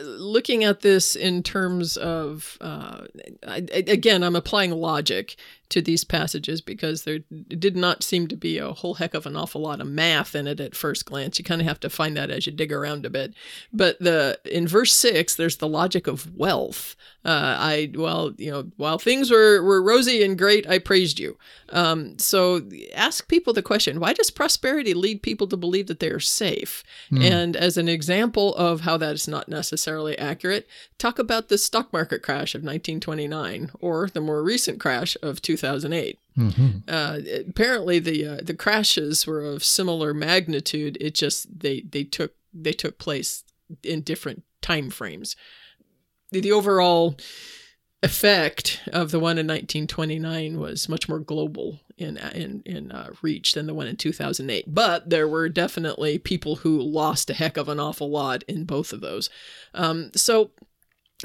[0.03, 3.03] looking at this in terms of, uh,
[3.47, 5.37] I- again, I'm applying logic
[5.71, 9.37] to these passages because there did not seem to be a whole heck of an
[9.37, 11.39] awful lot of math in it at first glance.
[11.39, 13.35] You kind of have to find that as you dig around a bit.
[13.73, 16.97] But the in verse six, there's the logic of wealth.
[17.25, 21.37] Uh, I well, you know, while things were were rosy and great, I praised you.
[21.71, 22.63] Um, so
[22.95, 26.83] ask people the question: Why does prosperity lead people to believe that they are safe?
[27.23, 31.93] And as an example of how that is not necessarily accurate, talk about the stock
[31.93, 36.19] market crash of 1929 or the more recent crash of 2008.
[36.35, 37.19] hmm Uh,
[37.49, 40.97] apparently, the uh, the crashes were of similar magnitude.
[41.01, 43.45] It just they they took they took place
[43.83, 45.37] in different time frames.
[46.33, 47.17] The, the overall
[48.03, 53.53] effect of the one in 1929 was much more global in in in uh, reach
[53.53, 54.65] than the one in 2008.
[54.73, 58.93] But there were definitely people who lost a heck of an awful lot in both
[58.93, 59.29] of those.
[59.75, 60.51] Um, so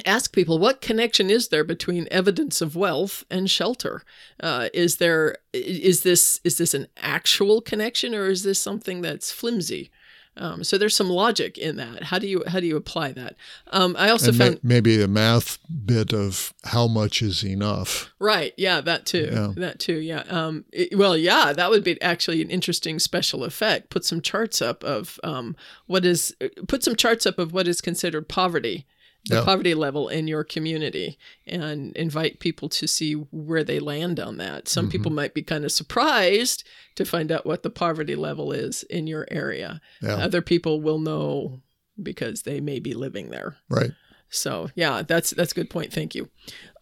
[0.06, 4.04] ask people what connection is there between evidence of wealth and shelter
[4.42, 9.32] uh, is there is this is this an actual connection or is this something that's
[9.32, 9.90] flimsy
[10.38, 13.38] um, so there's some logic in that how do you how do you apply that
[13.72, 18.12] um, i also And found maybe a math bit of how much is enough.
[18.20, 18.54] Right.
[18.58, 19.30] Yeah, that too.
[19.32, 19.54] Yeah.
[19.56, 20.00] That too.
[20.00, 20.24] Yeah.
[20.30, 20.66] Um.
[20.74, 23.90] it- well, yeah, that would be actually an interesting special effect.
[23.92, 25.56] Put some charts up of um
[25.86, 26.36] what is
[26.68, 28.86] put some charts up of what is considered poverty,
[29.28, 29.44] the Yeah.
[29.44, 34.68] poverty level in your community, and invite people to see where they land on that.
[34.68, 35.16] Some people Mm-hmm.
[35.16, 36.64] might be kind of surprised
[36.96, 39.82] to find out what the poverty level is in your area.
[40.02, 40.16] Yeah.
[40.18, 41.62] Other people will know
[42.02, 43.58] because they may be living there.
[43.70, 43.92] right.
[44.30, 45.94] So yeah, that's that's a good point.
[45.94, 46.30] Thank you.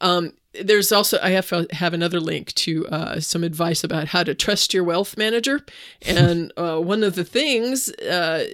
[0.02, 4.34] Um, there's also I have have another link to uh, some advice about how to
[4.34, 5.60] trust your wealth manager,
[6.02, 8.46] and uh, one of the things, uh,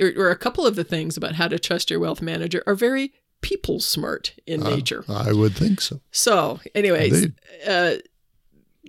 [0.00, 2.74] or, or a couple of the things about how to trust your wealth manager are
[2.74, 5.04] very people smart in Uh, nature.
[5.08, 6.00] I would think so.
[6.10, 7.26] So, anyways,
[7.66, 7.96] uh,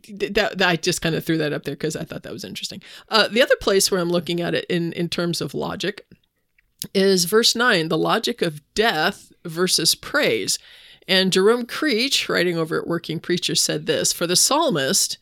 [0.04, 2.34] th- that, that I just kind of threw that up there because I thought that
[2.34, 2.82] was interesting.
[3.10, 6.08] Uh, the other place where I'm looking at it in in terms of logic
[6.94, 10.60] is verse nine, the logic of death versus praise.
[11.08, 15.18] And Jerome Creach, writing over at Working Preacher, said this For the psalmist,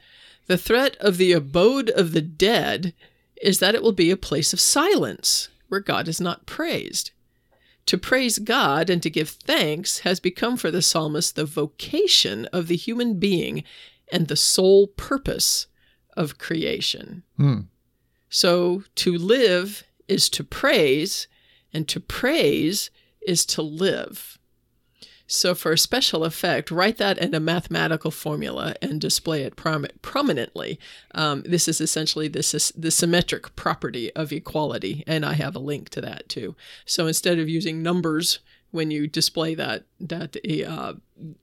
[0.48, 2.94] the threat of the abode of the dead
[3.42, 7.12] is that it will be a place of silence where God is not praised.
[7.88, 12.67] To praise God and to give thanks has become for the psalmist the vocation of
[12.67, 13.63] the human being
[14.12, 15.67] and the sole purpose
[16.17, 17.23] of creation.
[17.38, 17.62] Hmm.
[18.30, 21.28] So to live is to praise,
[21.73, 22.90] and to praise
[23.25, 24.37] is to live.
[25.28, 29.88] So, for a special effect, write that in a mathematical formula and display it prom-
[30.04, 30.80] prominently.
[31.15, 35.60] Um, this is essentially the, sys- the symmetric property of equality, and I have a
[35.60, 36.56] link to that too.
[36.86, 38.40] So, instead of using numbers
[38.71, 40.36] when you display that that
[40.67, 40.94] uh,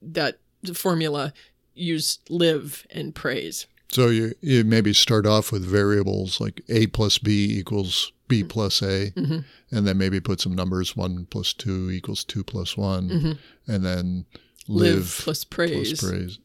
[0.01, 0.37] that
[0.73, 1.33] formula,
[1.73, 3.67] use live and praise.
[3.89, 8.81] So you, you maybe start off with variables like a plus b equals b plus
[8.81, 9.43] a, Mhm.
[9.71, 13.37] and then maybe put some numbers one plus two equals two plus one, Mhm.
[13.67, 14.25] and then
[14.67, 16.39] Live, live, plus praise, plus praise.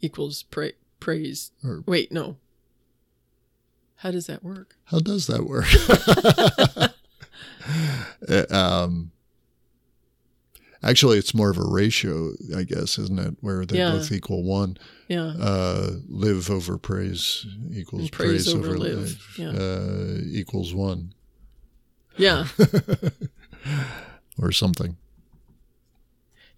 [0.00, 1.50] equals pra- praise.
[1.62, 2.36] Or- Wait, no.
[3.96, 4.76] How does that work?
[4.84, 5.66] How does that work?
[8.28, 9.10] Uh, um,
[10.82, 13.34] Actually, it's more of a ratio, I guess, isn't it?
[13.40, 13.92] Where they Yeah.
[13.92, 14.76] both equal one.
[15.08, 15.32] Yeah.
[15.40, 18.98] Uh, live over praise equals praise praise, over over live.
[18.98, 19.50] live Yeah.
[19.50, 21.12] uh, equals one
[22.16, 22.46] Yeah.
[24.40, 24.96] or something.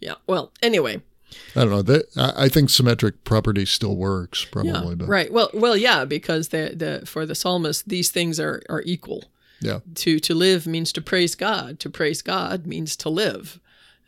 [0.01, 0.15] Yeah.
[0.27, 1.03] Well, anyway.
[1.55, 2.03] I don't know.
[2.17, 4.73] I, think symmetric property still works, probably.
[4.73, 4.95] Yeah.
[4.97, 5.33] but Right.
[5.33, 9.31] Well, well, yeah, because the the for the psalmist, these things are are equal.
[9.61, 9.79] yeah.
[9.97, 11.79] To to live means to praise God.
[11.81, 13.61] To praise God means to live,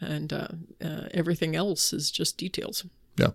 [0.03, 0.49] and uh,
[0.85, 2.85] uh, everything else is just details.
[3.17, 3.31] Yeah.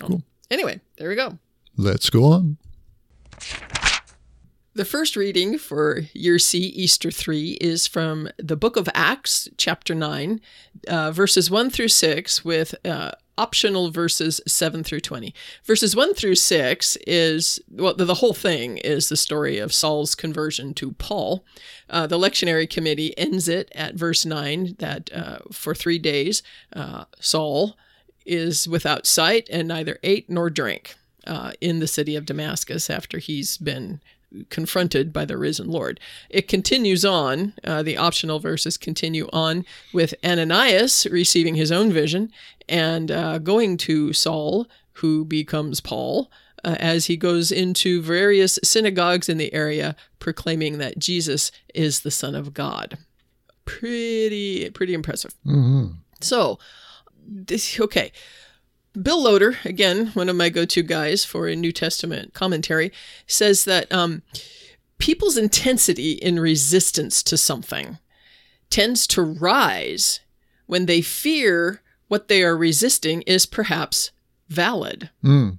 [0.00, 0.22] Cool.
[0.50, 1.38] Anyway, there we go.
[1.76, 2.58] Let's go on.
[4.74, 9.94] The first reading for Year C, Easter 3, is from the book of Acts, chapter
[9.94, 10.40] 9,
[10.88, 15.34] uh, verses 1 through 6, with uh, optional verses 7 through 20.
[15.64, 20.14] Verses 1 through 6 is, well, the, the whole thing is the story of Saul's
[20.14, 21.44] conversion to Paul.
[21.88, 26.42] Uh, the lectionary committee ends it at verse 9 that uh, for three days,
[26.74, 27.76] uh, Saul
[28.24, 30.94] is without sight and neither ate nor drank
[31.26, 34.00] uh, in the city of Damascus after he's been
[34.50, 36.00] confronted by the risen Lord.
[36.30, 42.30] It continues on, uh, the optional verses continue on with Ananias receiving his own vision
[42.68, 46.30] and uh, going to Saul, who becomes Paul.
[46.64, 52.10] Uh, as he goes into various synagogues in the area proclaiming that Jesus is the
[52.10, 52.98] Son of God.
[53.64, 55.34] Pretty, pretty impressive.
[55.44, 55.86] hmm
[56.20, 56.60] So,
[57.26, 58.12] this okay.
[59.00, 62.92] Bill Loader, again, one of my go-to guys for a New Testament commentary,
[63.26, 64.22] says that um,
[64.98, 67.98] people's intensity in resistance to something
[68.68, 70.20] tends to rise
[70.66, 74.10] when they fear what they are resisting is perhaps
[74.48, 75.10] valid.
[75.24, 75.58] Mm.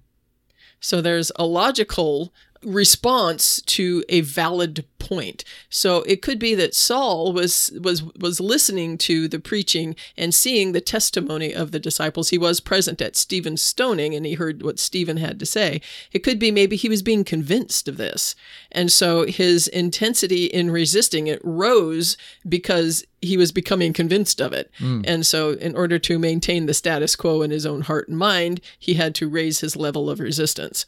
[0.79, 2.33] So there's a logical
[2.65, 5.43] response to a valid point.
[5.69, 10.71] So it could be that Saul was was was listening to the preaching and seeing
[10.71, 12.29] the testimony of the disciples.
[12.29, 15.81] He was present at Stephen's stoning and he heard what Stephen had to say.
[16.11, 18.35] It could be maybe he was being convinced of this.
[18.71, 22.15] And so his intensity in resisting it rose
[22.47, 24.71] because he was becoming convinced of it.
[24.77, 25.01] Hmm.
[25.05, 28.61] And so in order to maintain the status quo in his own heart and mind,
[28.77, 30.85] he had to raise his level of resistance.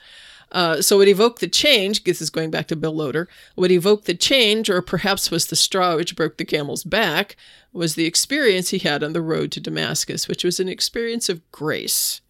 [0.51, 4.05] Uh, so what evoked the change, this is going back to Bill Loader, what evoked
[4.05, 7.35] the change, or perhaps was the straw which broke the camel's back,
[7.73, 11.49] was the experience he had on the road to Damascus, which was an experience of
[11.51, 12.21] grace.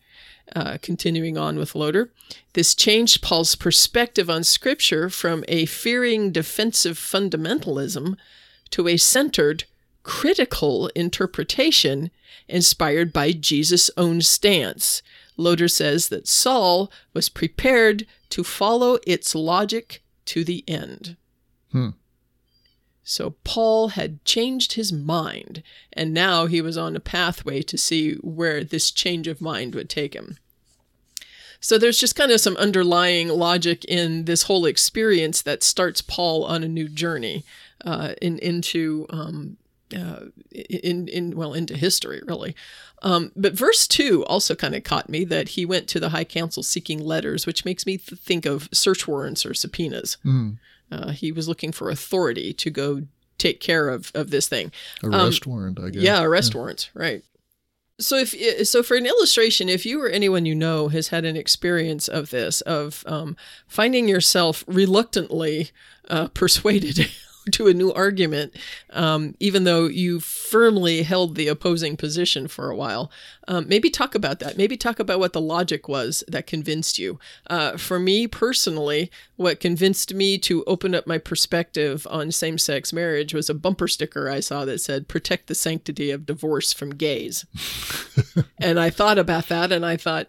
[0.55, 2.11] Uh, continuing on with Loader,
[2.53, 8.15] this changed Paul's perspective on Scripture from a fearing defensive fundamentalism
[8.69, 9.63] to a centered
[10.03, 12.11] critical interpretation
[12.47, 15.01] inspired by Jesus' own stance.
[15.37, 21.17] Loader says that Saul was prepared to follow its logic to the end.
[21.71, 21.89] Hmm.
[23.03, 25.61] So Paul had changed his mind,
[25.93, 29.89] and now he was on a pathway to see where this change of mind would
[29.89, 30.37] take him.
[31.59, 36.43] So there's just kind of some underlying logic in this whole experience that starts Paul
[36.45, 37.43] on a new journey
[37.83, 39.57] uh, in into um,
[39.95, 42.55] uh, in in well into history really.
[43.01, 46.23] Um, but verse two also kind of caught me that he went to the high
[46.23, 50.17] council seeking letters, which makes me th- think of search warrants or subpoenas.
[50.25, 50.57] Mm.
[50.91, 53.03] Uh, he was looking for authority to go
[53.37, 54.71] take care of of this thing.
[55.03, 55.99] Arrest warrant, I guess.
[55.99, 57.23] Um, Yeah, arrest warrants, right.
[57.97, 61.37] So if so, for an illustration, if you or anyone you know has had an
[61.37, 65.71] experience of this, of um, finding yourself reluctantly
[66.09, 67.09] uh, persuaded
[67.51, 68.55] to a new argument,
[68.91, 73.11] um, even though you firmly held the opposing position for a while,
[73.47, 74.57] um, maybe talk about that.
[74.57, 77.19] Maybe talk about what the logic was that convinced you.
[77.47, 82.91] Uh, for me personally, what convinced me to open up my perspective on same sex
[82.91, 86.95] marriage was a bumper sticker I saw that said, Protect the sanctity of divorce from
[86.95, 87.45] gays.
[88.59, 90.27] and I thought about that and I thought,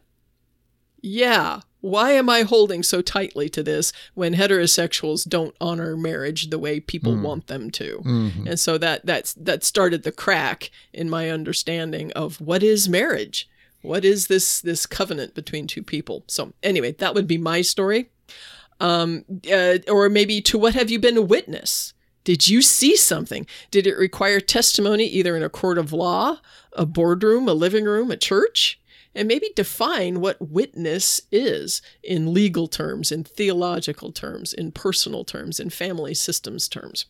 [1.00, 6.58] yeah, why am I holding so tightly to this when heterosexuals don't honor marriage the
[6.58, 8.02] way people want them to?
[8.04, 8.46] Mhm.
[8.50, 13.48] And so that that's that started the crack in my understanding of what is marriage.
[13.82, 16.24] What is this this covenant between two people?
[16.26, 18.10] So anyway, that would be my story.
[18.80, 21.94] Um, uh, or maybe to what have you been a witness?
[22.24, 23.46] Did you see something?
[23.70, 26.40] Did it require testimony either in a court of law,
[26.72, 28.80] a boardroom, a living room, a church?
[29.16, 35.58] And maybe define what witness is in legal terms, in theological terms, in personal terms,
[35.58, 37.06] in family systems terms.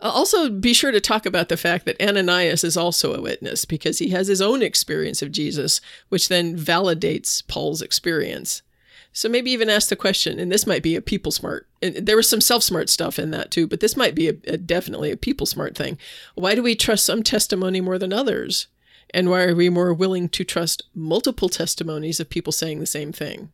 [0.00, 3.64] Uh, Also, be sure to talk about the fact that Ananias is also a witness
[3.64, 8.62] because he has his own experience of Jesus, which then validates Paul's experience.
[9.12, 11.66] So maybe even ask the question, and this might be a people smart.
[11.82, 14.34] And there was some self smart stuff in that too, but this might be a,
[14.46, 15.98] a, definitely a people smart thing.
[16.36, 18.68] Why do we trust some testimony more than others?
[19.14, 23.12] And why are we more willing to trust multiple testimonies of people saying the same
[23.12, 23.50] thing?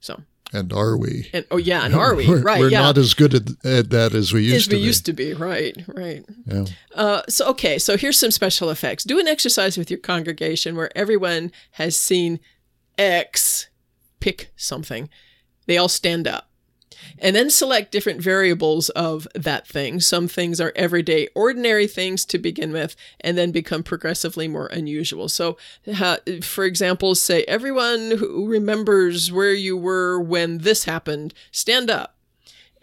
[0.00, 0.22] So.
[0.52, 1.30] And are we?
[1.32, 2.28] And oh yeah, and are we?
[2.28, 2.60] we're, right.
[2.60, 2.82] We're yeah.
[2.82, 4.76] not as good at, at that as we used to be.
[4.76, 4.86] as to we be.
[4.86, 5.34] used to be.
[5.34, 5.76] Right.
[5.88, 6.24] Right.
[6.46, 6.64] Yeah.
[6.94, 7.78] Uh, so okay.
[7.78, 9.04] So here's some special effects.
[9.04, 12.38] Do an exercise with your congregation where everyone has seen
[12.98, 13.68] X.
[14.20, 15.08] Pick something.
[15.66, 16.51] They all stand up
[17.18, 20.00] and then select different variables of that thing.
[20.00, 25.28] Some things are everyday, ordinary things to begin with, and then become progressively more unusual.
[25.28, 25.56] So,
[26.00, 32.16] uh, for example, say, everyone who remembers where you were when this happened, stand up.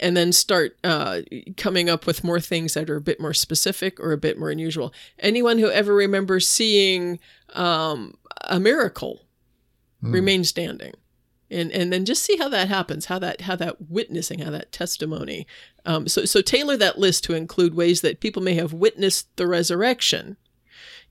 [0.01, 1.24] And then start uh,
[1.57, 4.49] coming up with more things that are a bit more specific or a bit more
[4.49, 4.93] unusual.
[5.20, 7.20] Anyone who ever remembers seeing
[7.53, 8.13] um,
[8.47, 9.26] a miracle,
[10.01, 10.13] mm.
[10.13, 10.93] remain standing
[11.52, 14.72] and and then just see how that happens how that how that witnessing how that
[14.72, 15.47] testimony.
[15.86, 19.47] Um, so so tailor that list to include ways that people may have witnessed the
[19.47, 20.38] resurrection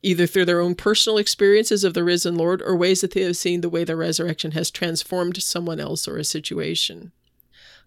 [0.01, 3.37] either through their own personal experiences of the risen lord or ways that they have
[3.37, 7.13] seen the way the resurrection has transformed someone else or a situation.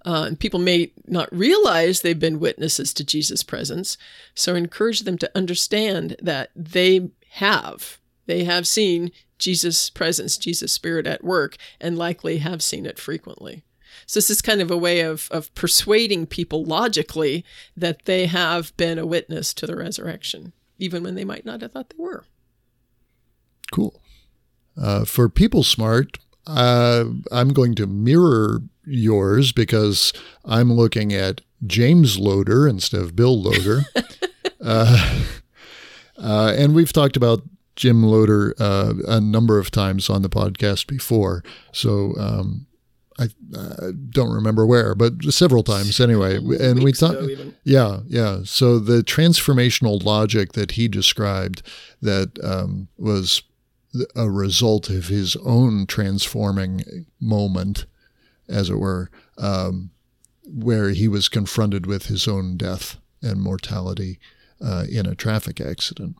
[0.03, 3.97] Uh, and people may not realize they've been witnesses to jesus presence
[4.33, 9.11] so encourage them to understand that they have they have seen
[9.41, 13.63] Jesus' presence, Jesus' spirit at work, and likely have seen it frequently.
[14.05, 17.43] So this is kind of a way of, of persuading people logically
[17.75, 21.73] that they have been a witness to the resurrection, even when they might not have
[21.73, 22.23] thought they were.
[23.71, 24.01] Cool.
[24.77, 26.17] Uh, for people smart,
[26.47, 30.13] uh, I'm going to mirror yours because
[30.45, 33.81] I'm looking at James Loder instead of Bill Loader.
[34.61, 35.23] uh,
[36.17, 37.43] uh, and we've talked about
[37.75, 41.43] Jim Loder uh, a number of times on the podcast before.
[41.71, 42.67] So um,
[43.19, 43.25] I,
[43.57, 46.37] I, don't remember where, but several times anyway.
[46.37, 47.17] And we thought,
[47.63, 48.41] yeah, yeah.
[48.43, 51.61] So the transformational logic that he described
[52.01, 53.43] that um, was
[54.15, 57.85] a result of his own transforming moment,
[58.47, 59.91] as it were, um,
[60.45, 64.19] where he was confronted with his own death and mortality
[64.63, 66.15] uh, in a traffic accident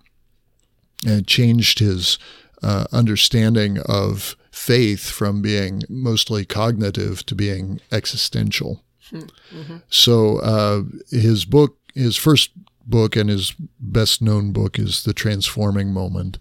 [1.05, 2.17] and changed his
[2.61, 8.83] uh, understanding of faith from being mostly cognitive to being existential.
[9.11, 9.77] Mm-hmm.
[9.89, 12.51] So uh, his book, his first
[12.85, 16.37] book and his best known book is The Transforming Moment.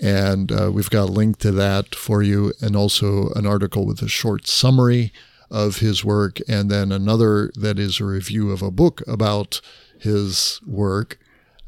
[0.00, 4.00] And uh, we've got a link to that for you, and also an article with
[4.00, 5.12] a short summary
[5.50, 9.60] of his work, and then another that is a review of a book about
[9.98, 11.18] his work.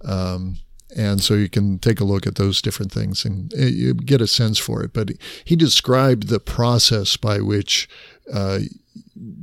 [0.04, 0.58] Um,
[0.96, 4.26] and so you can take a look at those different things and you get a
[4.26, 4.92] sense for it.
[4.92, 5.10] But
[5.44, 7.88] he described the process by which
[8.32, 8.60] uh,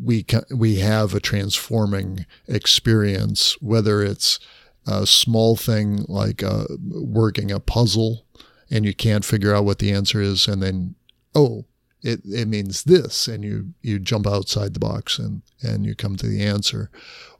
[0.03, 4.39] we we have a transforming experience, whether it's
[4.85, 8.25] a small thing like uh, working a puzzle
[8.69, 10.95] and you can't figure out what the answer is, and then
[11.35, 11.65] oh,
[12.01, 16.15] it, it means this, and you you jump outside the box and and you come
[16.17, 16.89] to the answer,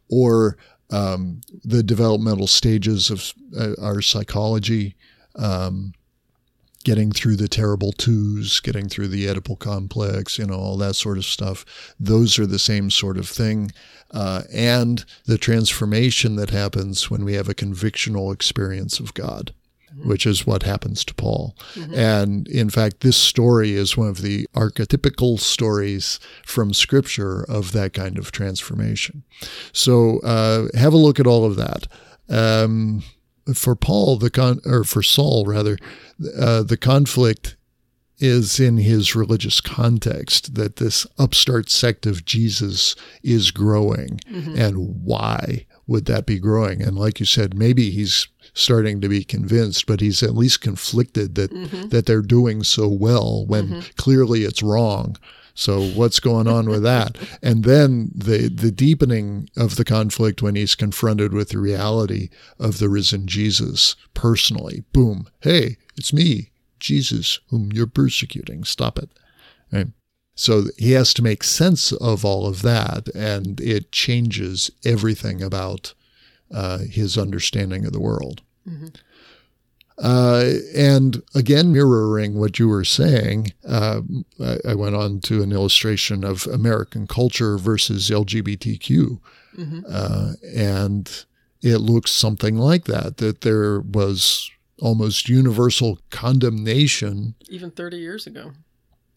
[0.10, 0.58] or
[0.90, 4.96] um, the developmental stages of uh, our psychology,
[5.36, 5.94] um,
[6.84, 11.18] getting through the terrible twos, getting through the Oedipal complex, you know, all that sort
[11.18, 11.66] of stuff.
[12.00, 13.72] Those are the same sort of thing.
[14.12, 19.54] Uh, and the transformation that happens when we have a convictional experience of God
[19.96, 21.56] which is what happens to Paul.
[21.74, 21.94] Mm-hmm.
[21.94, 27.94] And in fact, this story is one of the archetypical stories from Scripture of that
[27.94, 29.24] kind of transformation.
[29.72, 31.88] So uh, have a look at all of that.
[32.30, 33.04] Um,
[33.54, 35.78] for Paul, the con or for Saul rather,
[36.38, 37.56] uh, the conflict
[38.20, 44.58] is in his religious context that this upstart sect of Jesus is growing, mm-hmm.
[44.58, 46.82] and why would that be growing?
[46.82, 48.28] And like you said, maybe he's
[48.58, 51.90] starting to be convinced, but he's at least conflicted that mm-hmm.
[51.90, 53.80] that they're doing so well when mm-hmm.
[53.98, 55.16] clearly it's wrong.
[55.54, 57.18] So what's going on with that?
[57.42, 62.30] And then the the deepening of the conflict when he's confronted with the reality
[62.60, 64.84] of the risen Jesus personally.
[64.92, 65.28] Boom.
[65.42, 66.50] Hey, it's me,
[66.80, 68.64] Jesus, whom you're persecuting.
[68.64, 69.10] Stop it.
[69.72, 69.88] Right?
[70.36, 75.94] So he has to make sense of all of that, and it changes everything about
[76.54, 78.42] uh, his understanding of the world.
[78.68, 78.88] Mm-hmm.
[80.00, 84.02] Uh, and again, mirroring what you were saying, uh,
[84.40, 89.20] I, I, went on to an illustration of American culture versus LGBTQ.
[89.58, 89.80] Mm-hmm.
[89.90, 91.26] Uh, and
[91.64, 97.34] it looks something like that, that there was almost universal condemnation.
[97.50, 98.52] Even 30 years ago.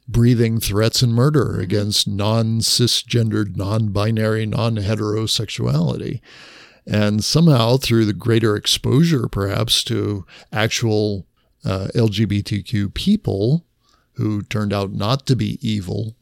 [0.08, 6.20] breathing threats and murder against non cisgendered, non binary, non heterosexuality.
[6.90, 11.26] And somehow, through the greater exposure, perhaps, to actual
[11.64, 13.64] uh, LGBTQ people
[14.14, 16.16] who turned out not to be evil,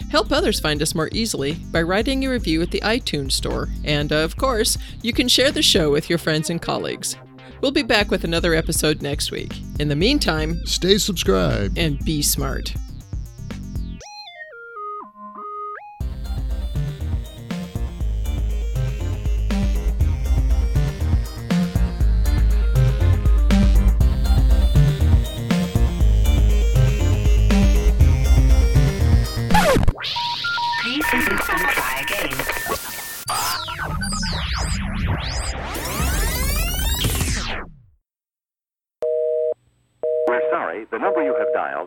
[0.09, 3.69] Help others find us more easily by writing a review at the iTunes Store.
[3.83, 7.15] And, of course, you can share the show with your friends and colleagues.
[7.61, 9.53] We'll be back with another episode next week.
[9.79, 11.77] In the meantime, Stay subscribed.
[11.77, 12.73] and be smart.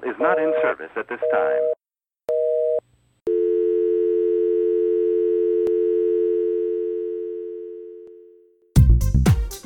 [0.03, 1.63] You is not in service at this time.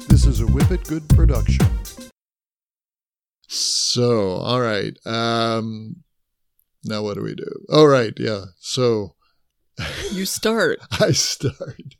[0.08, 1.66] This is a Whippet Good production.
[3.48, 4.96] So, all right.
[5.06, 5.96] Um,
[6.84, 7.66] now what do we do?
[7.72, 8.44] All right, yeah.
[8.60, 9.14] So
[10.10, 10.78] You start.
[11.00, 11.96] I start.